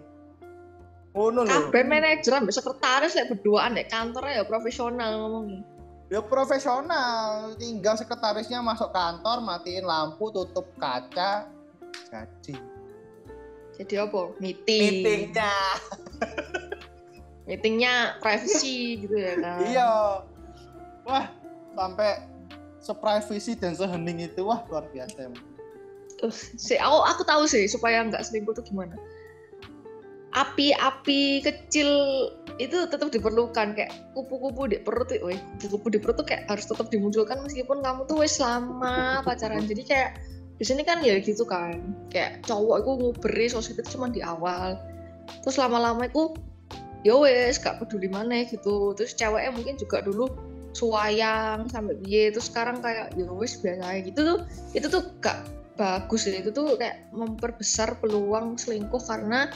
[1.16, 1.72] Ngono lho.
[1.72, 5.64] kabeh manajer ambek sekretaris lek berduaan nek kantor ya profesional ngomongnya
[6.12, 7.56] Ya profesional.
[7.58, 11.50] Tinggal sekretarisnya masuk kantor, matiin lampu, tutup kaca.
[12.12, 12.54] Jadi
[13.76, 15.52] jadi apa meeting meetingnya.
[17.46, 19.92] meetingnya privacy gitu ya kan Iya.
[21.06, 21.26] Wah,
[21.76, 22.10] sampai
[22.86, 25.26] seprivasi dan sehening itu wah luar biasa.
[25.26, 25.42] emang.
[26.22, 28.94] uh, sih aku aku tahu sih supaya nggak selingkuh tuh gimana
[30.36, 31.88] api-api kecil
[32.60, 36.92] itu tetap diperlukan kayak kupu-kupu di perut tuh, kupu-kupu di perut tuh kayak harus tetap
[36.92, 39.64] dimunculkan meskipun kamu tuh wes lama pacaran.
[39.64, 40.20] Jadi kayak
[40.60, 44.80] di sini kan ya gitu kan, kayak cowok aku nguberi sosial itu cuma di awal,
[45.44, 46.36] terus lama-lama aku
[47.04, 50.32] ya wes gak peduli mana gitu, terus ceweknya mungkin juga dulu
[50.76, 54.38] suayang sampai biye, terus sekarang kayak ya wes biasa gitu tuh,
[54.76, 59.52] itu tuh gak bagus ya itu tuh kayak memperbesar peluang selingkuh karena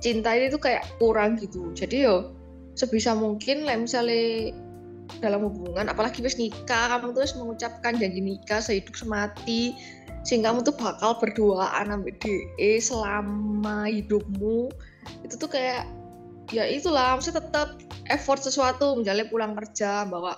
[0.00, 1.72] cinta ini tuh kayak kurang gitu.
[1.72, 2.36] Jadi yo
[2.76, 4.52] sebisa mungkin lah misalnya
[5.20, 9.76] dalam hubungan apalagi wis nikah kamu terus mengucapkan janji nikah sehidup semati
[10.24, 14.72] sehingga kamu tuh bakal berduaan sampai DE selama hidupmu
[15.24, 15.84] itu tuh kayak
[16.52, 17.80] ya itulah maksudnya tetap
[18.12, 18.96] effort sesuatu.
[19.00, 20.36] Misalnya pulang kerja bawa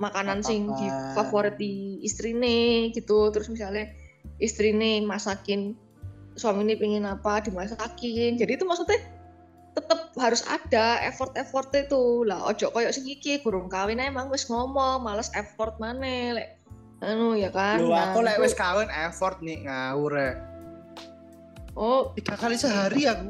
[0.00, 3.28] makanan sing di favorit di istrine gitu.
[3.30, 3.86] Terus misalnya
[4.40, 5.76] istrine masakin
[6.34, 8.40] suami ini pengen apa dimasakin.
[8.40, 8.98] Jadi itu maksudnya
[9.76, 12.24] tetap harus ada effort-effort itu.
[12.24, 16.56] Lah ojo koyok sing iki kurung kawin emang wis ngomong males effort mana lek
[17.04, 17.80] anu ya kan?
[17.84, 20.32] Nah, aku lek itu- wis kawin effort nih ngawur ya.
[21.76, 22.10] oh.
[22.16, 23.28] Tiga kali sehari aku.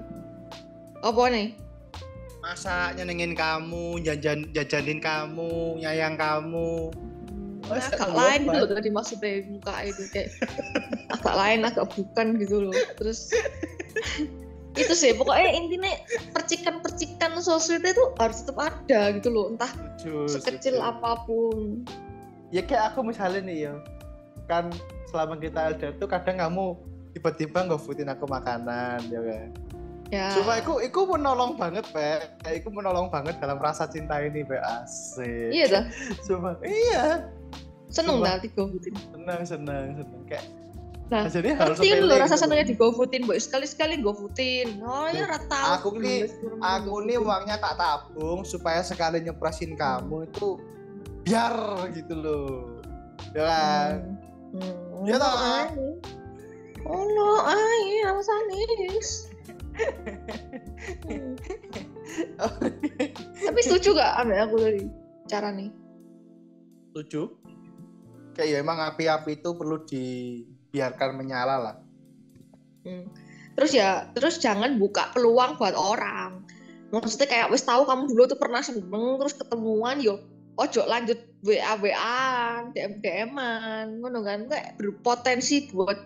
[1.00, 1.56] apa nih
[2.40, 6.88] Masak nyenengin kamu, jajan jajanin kamu, nyayang kamu.
[7.68, 10.32] Oh, Nah, agak lain gitu loh tadi maksudnya muka itu kayak
[11.12, 13.30] agak lain agak bukan gitu loh terus
[14.74, 15.92] itu sih pokoknya intinya
[16.34, 19.70] percikan-percikan sosmed itu harus tetap ada gitu loh entah
[20.02, 20.88] Setuju, sekecil setuju.
[20.88, 21.84] apa pun
[22.50, 23.74] Ya kayak aku misalnya nih ya.
[24.50, 24.74] Kan
[25.06, 26.74] selama kita LDR tuh kadang kamu
[27.14, 29.48] tiba-tiba nggofoodin aku makanan ya kan.
[30.10, 32.42] Ya Cuma aku, aku menolong banget, Pak.
[32.42, 34.58] Aku menolong banget dalam rasa cinta ini, Pak.
[34.84, 35.50] Asik.
[35.50, 35.84] iya dah
[36.26, 37.30] Cuma, iya.
[37.90, 40.22] seneng dah digofoodin Senang, senang, senang.
[40.26, 40.46] Kayak,
[41.10, 42.42] Nah, jadi ngerti kan lo rasa gitu.
[42.46, 46.30] senengnya digofoodin boy sekali-sekali gofoodin oh ya rata aku nih-
[46.62, 50.54] Aku nih uangnya tak tabung supaya sekali nyepresin kamu itu
[51.26, 51.54] biar
[51.90, 52.78] gitu loh.
[53.34, 53.94] Ya kan?
[54.54, 55.02] hmm.
[55.02, 55.34] Ya toh?
[56.86, 58.46] oh no ay alasan
[58.86, 59.29] is Hmm.
[63.46, 64.82] Tapi setuju gak ambil aku tadi
[65.30, 65.70] cara nih
[66.90, 67.30] Setuju?
[68.34, 71.76] Kayak ya emang api-api itu perlu dibiarkan menyala lah.
[72.82, 73.06] Hmm.
[73.54, 76.42] Terus ya, terus jangan buka peluang buat orang.
[76.90, 80.18] Maksudnya kayak wis tahu kamu dulu tuh pernah seneng terus ketemuan yo
[80.58, 85.96] ojo lanjut WA WA, DM DM-an, ngono kan kayak berpotensi buat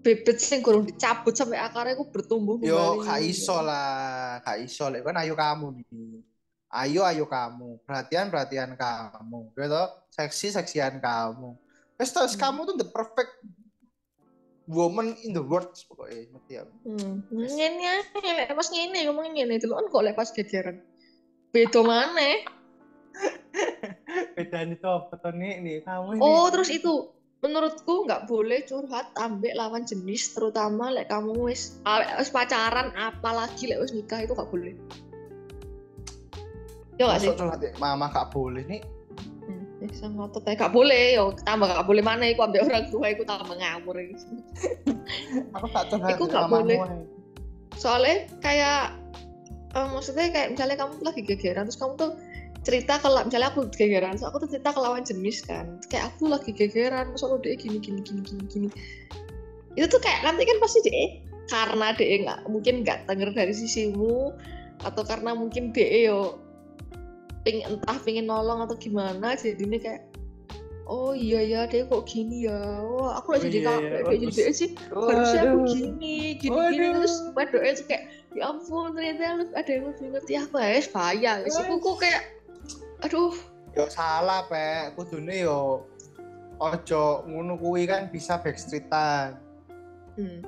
[0.00, 4.88] bebet sing kurang dicabut sampai akarnya aku bertumbuh Yo, gak iso lah, gak iso.
[4.88, 5.84] Lek kan ayo kamu nih.
[6.70, 9.84] Ayo ayo kamu, perhatian perhatian kamu, gitu.
[10.14, 11.58] Seksi seksian kamu.
[11.98, 12.42] Terus terus Hmm.
[12.48, 13.34] kamu tuh the perfect
[14.70, 16.64] woman in the world pokoknya ngerti ya.
[16.86, 17.26] Hmm.
[17.28, 20.78] Ngene ae, pas ngene ngomong ngene dulu kan kok lek pas gegeran.
[21.50, 22.46] Beda mana?
[24.38, 26.20] Bedanya itu apa nih kamu ini.
[26.22, 31.80] Oh, terus itu menurutku nggak boleh curhat ambek lawan jenis terutama lek kamu wis
[32.20, 34.76] wis pacaran apalagi lek wis nikah itu nggak boleh.
[37.00, 37.32] Ya nggak sih?
[37.32, 38.84] Curhat ya, mama gak boleh nih.
[39.48, 40.52] Hmm, eh, sama ngotot ae.
[40.52, 43.96] Gak boleh yo tambah gak boleh mana iku ambek orang tua iku tambah ngawur.
[45.56, 46.78] Aku tak curhat Iku ya, gak mamamu boleh.
[47.80, 48.92] Soalnya kayak
[49.72, 52.12] eh, maksudnya kayak misalnya kamu tuh lagi gegeran terus kamu tuh
[52.60, 56.12] cerita ke la- misalnya aku gegeran, so aku tuh cerita ke lawan jenis kan, kayak
[56.12, 58.68] aku lagi gegeran, soalnya dia gini gini gini gini gini.
[59.80, 64.30] Itu tuh kayak nanti kan pasti dia karena dia nggak mungkin nggak denger dari sisimu
[64.84, 66.36] atau karena mungkin dia yo
[67.42, 70.04] ping entah pingin nolong atau gimana jadinya kayak
[70.84, 72.60] oh iya ya dia kok gini ya.
[72.84, 73.90] Wah aku Oh lagi jadi iya, kayak iya.
[73.90, 76.50] kayak jadi dia sih harusnya aku gini gini gini.
[76.52, 76.90] Waduh.
[77.00, 78.04] terus waduh itu kayak
[78.36, 80.54] ya ampun ternyata lu- ada yang lebih ngerti aku.
[80.60, 81.32] Ya bahaya.
[81.46, 82.22] Wes aku kok kayak
[83.04, 83.34] aduh.
[83.76, 84.98] Yo salah, Pek.
[84.98, 85.86] Kudune yo
[86.60, 89.40] ojo ngono kuwi kan bisa backstreetan.
[90.20, 90.44] hmm.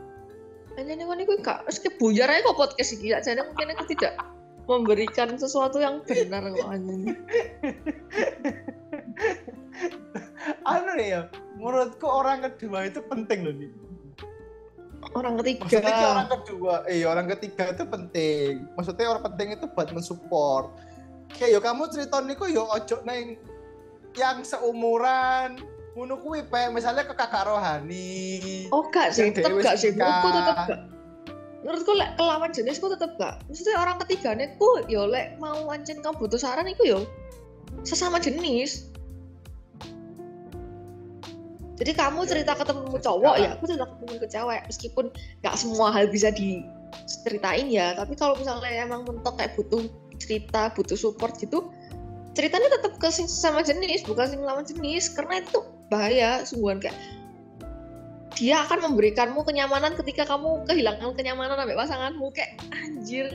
[0.77, 4.21] hanya nih aku gak terus kebuyar aja kok podcast ini jadi mungkin aku tidak
[4.69, 7.17] memberikan sesuatu yang benar kok anjing.
[10.69, 11.21] Anu nih ya
[11.57, 13.73] menurutku orang kedua itu penting loh nih
[15.13, 18.53] orang maksudnya ketiga orang kedua eh orang ketiga itu penting.
[18.79, 20.73] Maksudnya orang penting itu buat mensupport
[21.37, 23.37] kayak yo kamu cerita niku yo ojo neng
[24.17, 25.61] yang seumuran.
[25.93, 28.69] Ngono kuwi pe misalnya ke kakak rohani.
[28.73, 29.29] Oh gak sih?
[29.29, 29.93] Tetep gak sih?
[29.93, 30.81] menurutku tetep gak.
[31.63, 33.45] Menurutku lek kelawan jenisku tetep gak.
[33.49, 37.01] Maksudnya orang ketiganya ku yo lek mau wancin kamu butuh saran iku yo
[37.85, 38.89] sesama jenis.
[41.77, 44.61] Jadi kamu cerita ke temenmu cowok ya aku cerita ke temenmu ke cewek.
[44.73, 45.05] Meskipun
[45.45, 49.85] nggak semua hal bisa diceritain ya tapi kalau misalnya emang mentok kayak butuh
[50.23, 51.75] cerita butuh support gitu
[52.33, 55.61] ceritanya tetap ke sama jenis bukan sing lawan jenis karena itu
[55.93, 56.97] bahaya sungguhan kayak
[58.33, 63.29] dia akan memberikanmu kenyamanan ketika kamu kehilangan kenyamanan sampai pasanganmu kayak anjir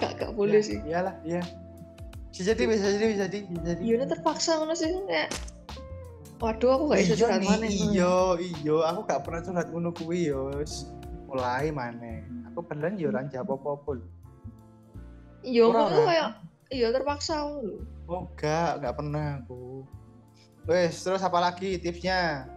[0.00, 1.42] gak gak boleh Ya, sih Iyalah, iya.
[2.32, 3.80] Bisa jadi, bisa jadi, bisa jadi, bisa jadi.
[3.82, 5.28] iya terpaksa mana sih kayak
[6.38, 8.76] waduh aku gak bisa Iya curhat mana iya, iya.
[8.94, 10.54] Aku gak pernah curhat ngono kuwi yo.
[11.28, 12.24] Mulai mana?
[12.54, 14.06] Aku beneran yo ora jawab apa-apa lho.
[15.42, 16.06] Iya aku ora.
[16.06, 16.28] kayak
[16.68, 19.84] iya terpaksa loh Oh, enggak, enggak pernah aku.
[20.64, 22.48] Wes, terus apa lagi tipsnya?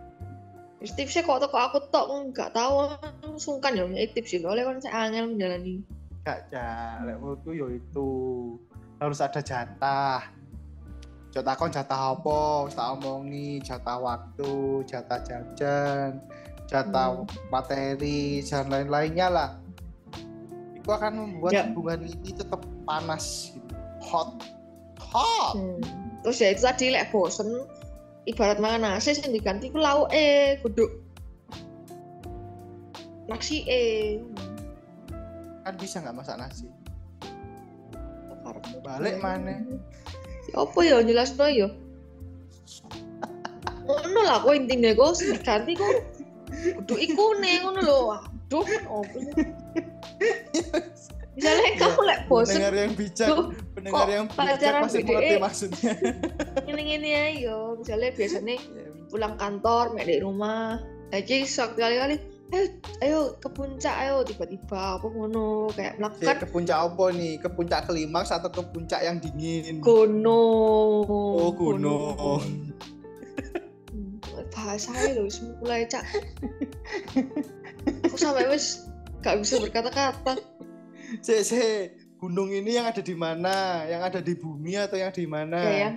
[0.80, 2.88] Terus tipsnya kok toko aku tok nggak tahu
[3.36, 5.84] sungkan ya punya tips sih oleh kan saya angel menjalani
[6.24, 6.96] Enggak, Cak.
[7.04, 8.10] Lek menurutku yo itu
[8.98, 10.24] harus ada jatah.
[11.36, 12.68] Jatah kon jatah apa?
[12.72, 16.20] Tak omongi, jatah waktu, jatah jajan,
[16.68, 17.28] jatah Hmm.
[17.52, 19.50] materi, dan lain-lainnya lah.
[20.82, 21.64] Itu akan membuat Ya.
[21.70, 23.74] hubungan ini tetap panas, gitu.
[24.02, 24.34] hot,
[24.98, 25.54] hot.
[25.54, 25.78] Hmm.
[26.26, 27.70] Terus ya itu tadi lek bosen
[28.26, 30.90] ibarat mangan nasi yang diganti ku lauk eh kudu
[33.30, 34.22] nasi eh
[35.62, 36.66] Kan bisa nggak masak nasi?
[38.82, 39.62] Balik mana?
[40.50, 41.70] Ya apa ya jelas no ya.
[43.86, 45.94] Ngono lah kok intinya kok diganti kok
[46.82, 47.98] kudu ikune ngono lho.
[48.10, 49.18] Waduh, opo?
[51.32, 55.08] Misalnya Iya, kamu lek bosen Pendengar yang bijak, Duh, pendengar yang bijak pasti BDE?
[55.08, 55.94] mengerti maksudnya.
[56.68, 58.56] ngene-ngene ayo misalnya biasanya
[59.12, 60.80] pulang kantor mek di rumah
[61.12, 62.20] lagi sok kali-kali
[62.52, 62.68] ayo
[63.00, 67.34] ayo ke puncak ayo tiba-tiba apa ngono kayak melakukan ke puncak apa nih?
[67.40, 69.80] Ke puncak klimaks atau ke puncak yang dingin?
[69.80, 72.44] gunung Oh, gunung.
[73.88, 74.20] Hmm,
[74.52, 76.04] bahasa wis mulai cak
[78.04, 78.91] aku sampai wis
[79.22, 80.34] gak bisa berkata-kata
[81.26, 81.82] Cek, cek.
[82.16, 83.84] Gunung ini yang ada di mana?
[83.84, 85.58] Yang ada di bumi atau yang di mana?
[85.60, 85.96] ya yang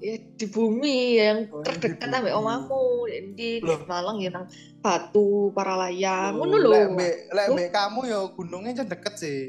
[0.00, 3.50] ya di bumi ya, yang Oh, terdekat omahmu ya, di.
[3.62, 4.46] Malang ya nang
[4.80, 9.40] batu para layang Oh, ngono lho Lek lek kamu ya gunungnya kan deket sih.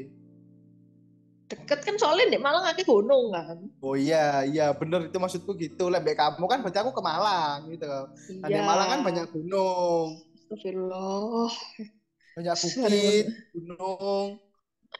[1.46, 5.88] deket kan soalnya di Malang akeh gunung kan Oh iya, iya bener itu maksudku gitu.
[5.88, 7.86] Lek kamu kan berarti aku ke Malang gitu.
[8.42, 8.66] Nah, di Iya.
[8.66, 11.50] Malang kan banyak gunung, Astagfirullah.
[12.36, 14.36] Banyak bukit, gunung.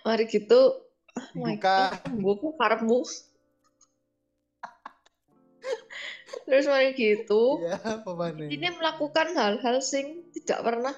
[0.09, 0.81] Mari gitu.
[1.17, 1.93] Oh my Buka.
[1.93, 3.01] God, buku karepmu.
[6.49, 7.61] Terus mari gitu.
[8.09, 8.49] Mana?
[8.49, 10.97] Ini melakukan hal-hal sing tidak pernah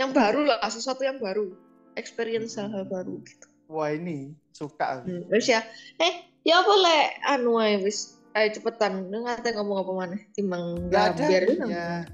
[0.00, 1.52] yang baru lah, sesuatu yang baru.
[2.00, 3.44] Experience hal-hal baru gitu.
[3.68, 5.04] Wah ini suka.
[5.04, 5.60] Hmm, Terus ya,
[6.00, 8.16] eh ya boleh anu wis.
[8.32, 10.16] Ayo cepetan, ngate ngomong apa mana?
[10.32, 12.08] Timbang Gak ada ya.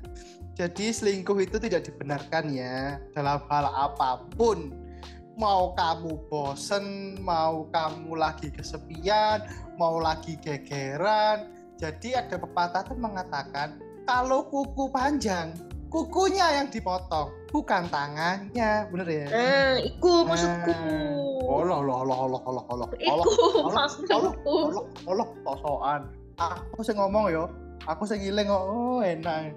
[0.55, 4.71] Jadi selingkuh itu tidak dibenarkan ya dalam hal apa pun.
[5.35, 9.43] Mau kamu bosen, mau kamu lagi kesepian,
[9.75, 11.51] mau lagi gegeran.
[11.75, 15.51] Jadi ada pepatah tuh mengatakan kalau kuku panjang,
[15.91, 19.27] kukunya yang dipotong, bukan tangannya, bener ya?
[19.27, 20.71] Nah, iku maksudku.
[21.51, 23.27] Oh loh loh loh loh loh loh loh Iku Allah,
[23.75, 24.15] maksudku.
[24.71, 26.01] Allah Allah sosokan.
[26.39, 27.51] Aku sing ngomong yo,
[27.91, 28.63] aku sing ngiling kok.
[28.71, 29.51] Oh enak.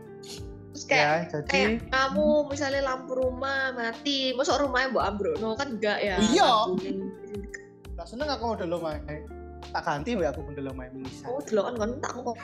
[0.77, 5.73] Terus kayak Ya, jadi kayak kamu misalnya lampu rumah mati masuk rumahnya mbak Ambrono kan
[5.73, 6.69] enggak ya Iya.
[7.97, 9.01] Gak seneng aku udah main.
[9.73, 11.25] Tak ganti ya aku udah main bisa.
[11.25, 12.37] oh dulu kan kan tak kok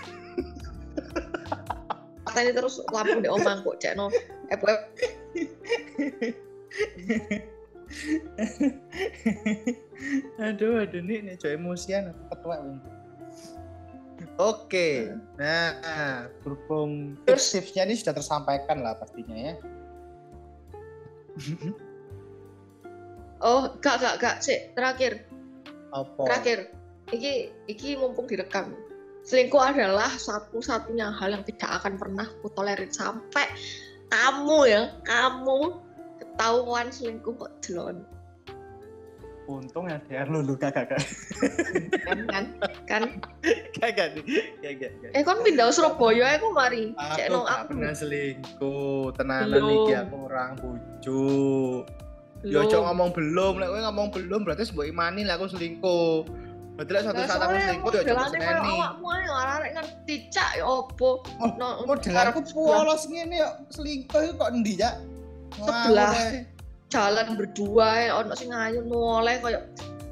[2.25, 4.09] katanya terus lampu di omang kok cek no
[4.49, 4.57] eh
[10.41, 12.65] aduh, aduh nih nih coy emosian aku ketua.
[14.39, 15.76] Oke, nah
[16.41, 19.53] berhubung tips-tipsnya ini sudah tersampaikan lah pastinya ya.
[23.47, 25.28] oh gak gak gak sih terakhir.
[25.93, 26.24] Apa?
[26.26, 26.59] terakhir.
[27.11, 27.34] Iki
[27.69, 28.74] iki mumpung direkam.
[29.24, 33.47] Selingkuh adalah satu-satunya hal yang tidak akan pernah ku tolerir sampai
[34.11, 35.80] kamu ya kamu
[36.21, 38.03] ketahuan selingkuh kok jelon
[39.43, 41.03] Untung ya DR lu lu kagak kan
[42.31, 42.45] kan
[42.87, 43.01] kan
[43.75, 44.23] kagak nih
[44.63, 44.91] kagak.
[45.03, 45.11] kagak.
[45.11, 50.15] eh kon pindah Surabaya aku mari cek Aku no aku pernah selingkuh, tenanan iki aku
[50.31, 51.83] orang bujuk.
[52.43, 52.71] Yo Belum.
[52.71, 56.23] cok ngomong belum, lek kowe ngomong belum berarti mbok imani lah aku selingkuh.
[56.75, 58.71] Berarti lek suatu saat aku selingkuh ya coba modelane koyo seneni.
[58.79, 61.09] awakmu ae arek ngerti cak ya opo.
[61.39, 64.91] Oh, No, Modelanku arep polos ngene yo selingkuh kok endi ya?
[65.53, 66.11] Sebelah.
[66.93, 69.59] Jalan berdua ya ono sing ayu noleh koyo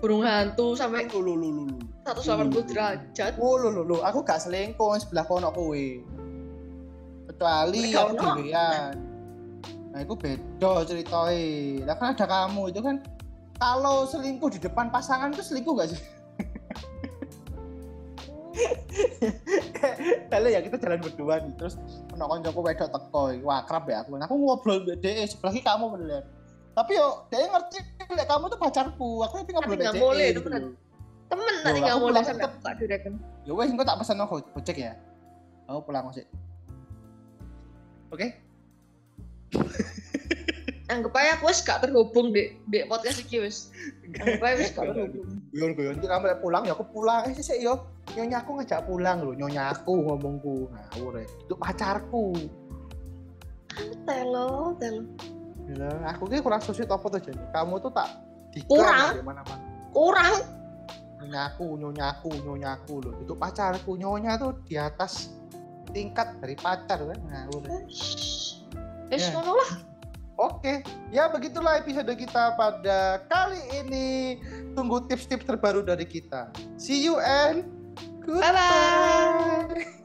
[0.02, 1.64] burung hantu sampai Lu lu lu lu.
[1.70, 1.78] lu.
[2.02, 3.38] 180 derajat.
[3.38, 5.86] Oh lu lu lu, aku gak selingkuh sebelah kono kowe.
[7.42, 8.94] kecuali aku dhewean
[9.92, 13.02] nah itu beda ceritanya lah kan ada kamu itu kan
[13.58, 15.98] kalau selingkuh di depan pasangan itu selingkuh gak sih
[20.32, 21.82] kalau ya kita jalan berdua nih terus
[22.14, 26.24] ono koncoku wedok teko wah akrab ya aku aku ngobrol dhek sebelah kamu bener
[26.82, 27.78] tapi yo dia ngerti
[28.10, 30.62] lek kamu tuh pacarku aku tapi nggak boleh, gitu bener.
[30.66, 30.74] loh.
[31.32, 33.14] temen Loh, tadi nggak aku boleh sampai buka direken
[33.46, 34.94] ya wes engko tak no go- gojek ya.
[35.70, 36.26] Aku pulang sih
[38.12, 38.28] oke?
[40.92, 43.72] Anggap aja aku wis gak terhubung di di podcast iki wis
[44.12, 45.40] anggap aja wis gak terhubung.
[45.56, 47.32] guyon guyon nanti kamu pulang ya aku pulang.
[47.32, 47.88] Eh sih yo.
[48.12, 50.68] Nyonya aku ngajak pulang loh nyonya aku ngomongku.
[50.68, 52.36] Ngawur ya itu pacarku.
[54.04, 55.04] Telo telo
[55.70, 58.10] Gila, aku ki kurang sosial apa tuh jadi kamu tuh tak
[58.68, 59.24] Kurang?
[59.24, 59.64] mana mana
[59.96, 60.36] kurang
[61.22, 65.38] nyonya aku nyonya aku nyonya aku loh itu pacarku nyonya tuh di atas
[65.94, 67.42] tingkat dari pacar kan ya.
[69.12, 69.36] wis Ya.
[69.36, 69.72] ngono lah
[70.42, 70.82] Oke,
[71.14, 74.42] ya begitulah episode kita pada kali ini.
[74.74, 76.50] Tunggu tips-tips terbaru dari kita.
[76.82, 77.62] See you and
[78.26, 80.02] bye bye goodbye.